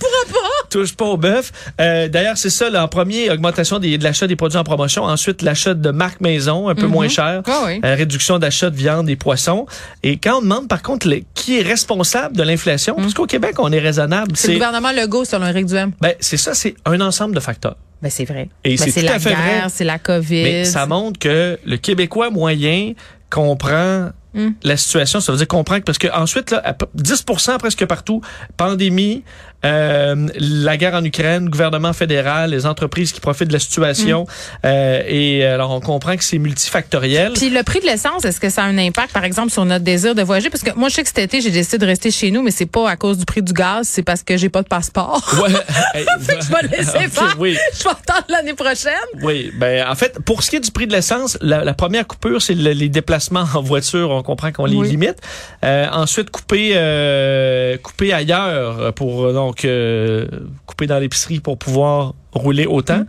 Touche 0.70 0.94
pas 0.94 1.06
au 1.06 1.16
bœuf. 1.18 1.52
Euh, 1.80 2.10
D'ailleurs, 2.10 2.38
c'est 2.38 2.50
ça, 2.50 2.70
là, 2.70 2.84
en 2.84 2.88
premier, 2.90 3.30
augmentation 3.32 3.80
des, 3.80 3.98
de 3.98 4.04
l'achat 4.04 4.28
des 4.28 4.36
produits 4.36 4.58
en 4.58 4.66
promotion. 4.66 5.04
Ensuite, 5.04 5.42
l'achat 5.42 5.74
de 5.74 5.92
marques 5.92 6.20
maison, 6.20 6.68
un 6.68 6.76
peu 6.76 6.88
moins 6.88 7.08
cher. 7.08 7.42
Ah 7.48 7.64
oui. 7.66 7.80
Euh, 7.86 7.96
réduction 7.96 8.38
d'achat 8.38 8.70
de 8.70 8.76
viande 8.76 9.10
et 9.10 9.16
poissons. 9.16 9.66
Et 10.04 10.18
quand 10.18 10.40
on 10.40 10.42
demande, 10.42 10.68
par 10.68 10.82
contre, 10.82 11.08
qui 11.36 11.58
est 11.60 11.62
responsable 11.76 12.36
de 12.38 12.44
l'inflation, 12.44 12.96
parce 12.96 13.14
qu'au 13.14 13.26
Québec, 13.26 13.56
on 13.60 13.72
est 13.72 13.80
raisonnable, 13.80 14.32
C'est 14.36 14.48
le 14.50 14.54
gouvernement 14.56 14.92
Legault 14.92 15.26
selon 15.26 15.46
Éric 15.48 15.66
Duhem. 15.66 15.92
ben, 16.02 16.14
c'est 16.20 16.38
ça, 16.38 16.54
c'est 16.54 16.76
un 16.86 17.00
ensemble 17.02 17.36
de 17.36 17.40
facteurs. 17.40 17.76
Ben 18.02 18.10
c'est 18.10 18.26
vrai. 18.26 18.50
Et 18.64 18.76
Ben, 18.76 18.90
c'est 18.92 19.02
la 19.02 19.18
guerre, 19.20 19.68
c'est 19.70 19.84
la 19.84 20.00
COVID. 20.00 20.44
Mais 20.44 20.66
ça 20.66 20.86
montre 20.86 21.20
que 21.20 21.58
le 21.66 21.78
Québécois 21.78 22.30
moyen 22.30 22.94
comprend 23.30 24.10
Mm. 24.34 24.50
la 24.64 24.76
situation. 24.76 25.22
Ça 25.22 25.32
veut 25.32 25.38
dire 25.38 25.48
comprend 25.48 25.78
que 25.80 25.86
parce 25.86 25.98
que 25.98 26.08
ensuite 26.14 26.52
là, 26.52 26.62
à 26.66 26.74
peu- 26.74 26.88
10% 26.94 27.58
presque 27.58 27.86
partout, 27.86 28.20
pandémie, 28.58 29.24
Euh, 29.66 30.28
la 30.40 30.78
guerre 30.78 30.94
en 30.94 31.04
Ukraine, 31.04 31.50
gouvernement 31.50 31.92
fédéral, 31.94 32.52
les 32.52 32.66
entreprises 32.66 33.12
qui 33.12 33.20
profitent 33.20 33.48
de 33.48 33.54
la 33.54 33.60
situation. 33.60 34.24
Mm. 34.24 34.28
Euh, 34.66 35.02
et 35.08 35.44
alors, 35.46 35.72
on 35.72 35.80
comprend 35.80 36.16
que 36.16 36.24
c'est 36.24 36.38
multifactoriel. 36.38 37.34
Puis 37.34 37.50
le 37.50 37.64
prix 37.64 37.80
de 37.80 37.86
l'essence, 37.86 38.24
est-ce 38.26 38.40
que 38.40 38.50
ça 38.50 38.64
a 38.64 38.66
un 38.66 38.78
impact, 38.78 39.12
par 39.12 39.24
exemple, 39.24 39.52
sur 39.52 39.66
notre 39.66 39.84
désir 39.84 40.14
de 40.16 40.22
voyager? 40.22 40.50
Parce 40.50 40.64
que 40.64 40.72
moi, 40.76 40.90
je 40.90 40.96
sais 40.96 41.02
que 41.04 41.08
cet 41.10 41.18
été, 41.20 41.42
j'ai 41.42 41.52
décidé 41.52 41.78
de 41.80 41.86
rester 41.86 42.12
chez 42.12 42.32
nous, 42.32 42.44
mais 42.44 42.52
c'est 42.52 42.66
pas 42.66 42.90
à 42.90 42.96
cause 42.96 43.18
du 43.18 43.26
prix 43.26 43.42
du 43.42 43.54
gaz, 43.54 43.88
c'est 43.88 44.04
parce 44.04 44.24
que 44.24 44.38
j'ai 44.38 44.50
pas 44.50 44.62
de 44.62 44.68
passeport. 44.68 45.24
Ouais. 45.42 45.50
Fait 46.22 46.38
que 46.38 46.44
je 46.46 46.52
vais 46.68 46.78
laisser 46.78 47.08
faire. 47.10 47.36
Oui. 47.40 47.58
Je 47.78 47.84
vais 47.84 47.90
attendre 47.90 48.26
l'année 48.30 48.54
prochaine. 48.54 48.94
Oui, 49.22 49.52
ben 49.58 49.88
en 49.88 49.96
fait, 49.96 50.20
pour 50.26 50.44
ce 50.44 50.50
qui 50.50 50.56
est 50.58 50.60
du 50.60 50.72
prix 50.72 50.88
de 50.88 50.92
l'essence, 50.94 51.38
la, 51.42 51.64
la 51.64 51.74
première 51.74 52.06
coupure, 52.08 52.42
c'est 52.42 52.54
le- 52.54 52.72
les 52.72 52.90
déplacements 52.90 53.46
en 53.56 53.62
voiture. 53.62 54.10
On 54.12 54.22
comprend 54.24 54.52
qu'on 54.52 54.66
les 54.66 54.76
Oui. 54.76 54.90
limite. 54.90 55.16
Euh, 55.64 55.88
ensuite, 55.92 56.30
couper, 56.30 56.72
euh, 56.76 57.78
couper 57.78 58.14
ailleurs 58.14 58.94
pour 58.94 59.26
euh, 59.26 59.34
donc 59.56 59.66
euh, 59.66 60.28
couper 60.66 60.88
dans 60.88 61.00
l'épicerie 61.00 61.40
pour 61.40 61.58
pouvoir 61.58 62.14
rouler 62.34 62.66
autant. 62.66 63.00
Mm. 63.00 63.08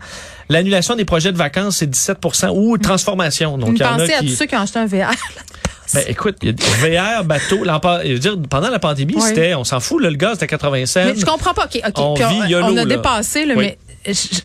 L'annulation 0.48 0.94
des 0.94 1.04
projets 1.04 1.32
de 1.32 1.36
vacances, 1.38 1.78
c'est 1.78 1.90
17% 1.90 2.50
ou 2.54 2.78
transformation. 2.78 3.58
Donc, 3.58 3.70
il 3.74 3.80
y 3.80 3.84
en 3.84 3.94
a 3.94 3.98
pensez 3.98 4.14
à 4.14 4.20
qui... 4.20 4.26
tous 4.28 4.36
ceux 4.36 4.46
qui 4.46 4.54
ont 4.54 4.60
acheté 4.60 4.78
un 4.78 4.86
VR. 4.86 5.12
Ben, 5.94 6.04
écoute, 6.08 6.36
VR, 6.44 7.24
bateau. 7.24 7.64
dire, 8.18 8.36
pendant 8.50 8.70
la 8.70 8.78
pandémie, 8.80 9.14
Oui. 9.16 9.22
c'était, 9.22 9.54
on 9.54 9.62
s'en 9.64 9.78
fout, 9.80 10.02
là, 10.02 10.10
le 10.10 10.16
gaz, 10.16 10.32
c'était 10.34 10.48
80 10.48 10.86
cents. 10.86 11.04
Mais 11.04 11.14
je 11.16 11.24
comprends 11.24 11.54
pas. 11.54 11.64
OK, 11.66 11.80
OK. 11.86 11.94
On 11.98 12.14
Puis 12.14 12.24
vit 12.24 12.50
YOLO, 12.52 12.66
on 12.66 12.76
a 12.76 12.84
là. 12.84 12.84
dépassé, 12.84 13.46
là, 13.46 13.54
Oui. 13.56 13.64
mais 13.66 13.78
je, 14.04 14.12
je- 14.12 14.40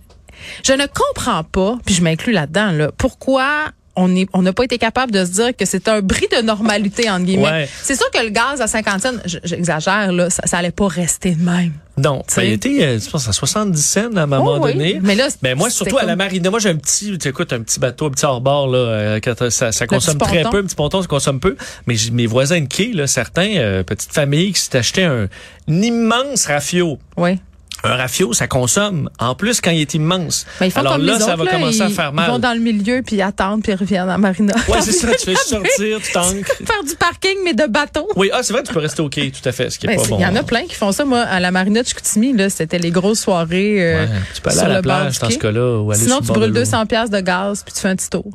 je 0.64 0.74
ne 0.74 0.86
comprends 0.86 1.44
pas, 1.44 1.78
puis 1.86 1.96
je 1.96 2.04
m'inclus 2.04 2.32
là-dedans, 2.34 2.72
là, 2.72 2.92
pourquoi 2.98 3.70
on 3.96 4.16
est- 4.16 4.28
on 4.34 4.42
n'a 4.42 4.54
pas 4.54 4.64
été 4.64 4.78
capable 4.78 5.12
de 5.12 5.26
se 5.26 5.32
dire 5.32 5.56
que 5.56 5.66
c'est 5.66 5.88
un 5.88 6.02
bris 6.02 6.28
de 6.36 6.42
normalité, 6.42 7.10
entre 7.10 7.26
guillemets. 7.26 7.44
Ouais. 7.52 7.70
C'est 7.84 7.96
sûr 7.96 8.10
que 8.12 8.24
le 8.24 8.30
gaz 8.30 8.62
à 8.62 8.68
50 8.68 9.02
cents, 9.02 9.12
je- 9.26 9.40
j'exagère, 9.44 10.12
là, 10.12 10.30
ça, 10.30 10.44
ça 10.46 10.58
allait 10.58 10.72
pas 10.72 10.88
rester 10.88 11.32
de 11.36 11.44
même. 11.44 11.74
Non, 11.98 12.24
sais? 12.26 12.52
était, 12.52 12.84
euh, 12.84 13.00
je 13.00 13.10
pense, 13.10 13.28
à 13.28 13.34
70 13.34 13.82
cents 13.86 14.16
à 14.16 14.22
un 14.22 14.26
moment 14.26 14.58
Oh 14.60 14.64
oui. 14.66 14.74
donné. 14.74 15.00
Mais 15.04 15.14
là, 15.14 15.28
Ben 15.42 15.58
moi, 15.58 15.70
surtout 15.70 15.98
à 15.98 16.04
la 16.06 16.16
marina, 16.16 16.50
moi 16.50 16.60
j'ai 16.60 16.70
un 16.70 16.76
petit, 16.78 17.18
tu 17.18 17.28
écoutes, 17.28 17.52
un 17.54 17.62
petit 17.62 17.80
bateau, 17.80 18.08
un 18.08 18.12
petit 18.12 18.26
hors-bord, 18.26 18.70
là, 18.70 18.78
euh, 18.78 19.20
quand, 19.22 19.50
ça, 19.52 19.72
ça 19.72 19.88
consomme 19.88 20.18
très 20.18 20.44
peu, 20.50 20.60
un 20.60 20.64
petit 20.64 20.76
ponton, 20.76 21.02
ça 21.02 21.08
consomme 21.08 21.40
peu. 21.42 21.58
Mais 21.86 21.96
j'ai- 21.96 22.12
mes 22.12 22.28
voisins 22.28 22.62
de 22.62 22.68
quai, 22.68 22.94
là, 22.94 23.08
certains, 23.08 23.56
euh, 23.58 23.84
petites 23.84 24.14
familles 24.14 24.54
qui 24.54 24.62
s'étaient 24.62 24.78
acheté 24.80 25.04
un, 25.04 25.28
un 25.70 25.82
immense 25.82 26.46
rafio. 26.46 26.98
Oui. 27.18 27.40
Un 27.84 27.96
rafio, 27.96 28.32
ça 28.34 28.48
consomme. 28.48 29.10
En 29.20 29.34
plus, 29.36 29.60
quand 29.62 29.72
il 29.72 29.82
est 29.82 29.94
immense. 29.96 30.46
Mais 30.60 30.68
ils 30.68 30.72
font 30.72 30.82
Alors 30.82 30.94
comme 30.94 31.06
là, 31.06 31.14
les 31.14 31.20
ça 31.20 31.28
autres, 31.30 31.38
va 31.38 31.44
là, 31.46 31.52
commencer 31.52 31.78
ils, 31.78 31.82
à 31.84 31.90
faire 31.90 32.14
mal. 32.14 32.28
Ils 32.28 32.32
vont 32.34 32.40
dans 32.40 32.54
le 32.54 32.60
milieu, 32.60 33.02
puis 33.02 33.16
ils 33.16 33.22
attendent, 33.22 33.64
puis 33.64 33.72
ils 33.72 33.76
reviennent 33.76 34.10
à 34.10 34.18
Marina. 34.18 34.54
Ouais, 34.68 34.82
c'est 34.82 34.92
ça, 34.92 35.08
tu 35.16 35.26
fais 35.26 35.32
juste 35.32 35.48
sortir, 35.50 36.00
tu 36.04 36.12
t'ancres. 36.12 36.52
Faire 36.66 36.84
du 36.88 36.96
parking, 36.96 37.38
mais 37.44 37.54
de 37.54 37.66
bateau. 37.66 38.08
Oui, 38.16 38.30
ah, 38.34 38.42
c'est 38.44 38.54
vrai, 38.54 38.62
tu 38.64 38.72
peux 38.74 38.80
rester 38.80 39.02
quai, 39.10 39.32
tout 39.32 39.48
à 39.48 39.52
fait, 39.52 39.70
ce 39.70 39.80
qui 39.80 39.88
est 39.88 39.96
Ben, 39.96 40.02
pas 40.02 40.08
bon. 40.08 40.18
Il 40.20 40.22
y 40.22 40.26
en 40.26 40.36
a 40.36 40.44
plein 40.44 40.64
qui 40.68 40.76
font 40.76 40.92
ça. 40.92 41.06
Moi, 41.06 41.20
à 41.22 41.40
la 41.40 41.50
marina 41.52 41.82
de 41.82 41.88
Chicoutimi, 41.88 42.34
là, 42.34 42.50
c'était 42.50 42.78
les 42.80 42.92
grosses 42.92 43.22
soirées. 43.22 43.78
euh, 43.82 44.06
Ouais, 44.06 44.10
tu 44.36 44.42
peux 44.42 44.50
aller 44.50 44.60
sur 44.60 44.68
à 44.68 44.74
la 44.74 44.82
plage 44.82 45.20
dans 45.20 45.30
ce 45.30 45.38
cas-là. 45.38 45.94
Sinon, 45.96 46.20
tu 46.22 46.28
brûles 46.28 46.46
l'eau. 46.50 46.60
200 46.60 46.86
pièces 46.86 47.10
de 47.10 47.20
gaz 47.20 47.64
puis 47.64 47.74
tu 47.74 47.80
fais 47.82 47.90
un 47.90 47.96
petit 47.96 48.10
tour. 48.10 48.32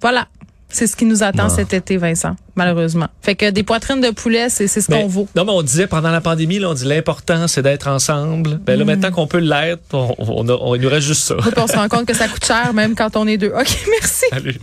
Voilà. 0.00 0.26
C'est 0.72 0.86
ce 0.86 0.96
qui 0.96 1.04
nous 1.04 1.22
attend 1.22 1.44
Ah. 1.46 1.48
cet 1.50 1.74
été, 1.74 1.96
Vincent, 1.98 2.34
malheureusement. 2.56 3.06
Fait 3.20 3.34
que 3.34 3.50
des 3.50 3.62
poitrines 3.62 4.00
de 4.00 4.10
poulet, 4.10 4.48
c'est 4.48 4.66
c'est 4.66 4.80
ce 4.80 4.88
qu'on 4.90 5.06
vaut. 5.06 5.28
Non, 5.36 5.44
mais 5.44 5.52
on 5.52 5.62
disait 5.62 5.86
pendant 5.86 6.10
la 6.10 6.20
pandémie, 6.20 6.58
là, 6.58 6.70
on 6.70 6.74
dit 6.74 6.84
l'important, 6.86 7.46
c'est 7.46 7.62
d'être 7.62 7.88
ensemble. 7.88 8.58
Ben 8.64 8.74
Mm. 8.76 8.78
là, 8.78 8.84
maintenant 8.86 9.10
qu'on 9.12 9.26
peut 9.26 9.38
l'être, 9.38 9.82
on, 9.92 10.14
on, 10.18 10.48
a- 10.48 10.52
on- 10.60 10.74
il 10.74 10.80
nous 10.80 10.88
reste 10.88 11.06
juste 11.06 11.22
ça. 11.24 11.36
On 11.56 11.66
se 11.66 11.76
rend 11.76 11.88
compte 11.88 12.06
que 12.06 12.14
ça 12.14 12.26
coûte 12.26 12.44
cher, 12.44 12.72
même 12.74 12.94
quand 12.94 13.16
on 13.16 13.26
est 13.26 13.36
deux. 13.36 13.52
OK, 13.54 13.68
merci. 14.00 14.24
Salut. 14.30 14.58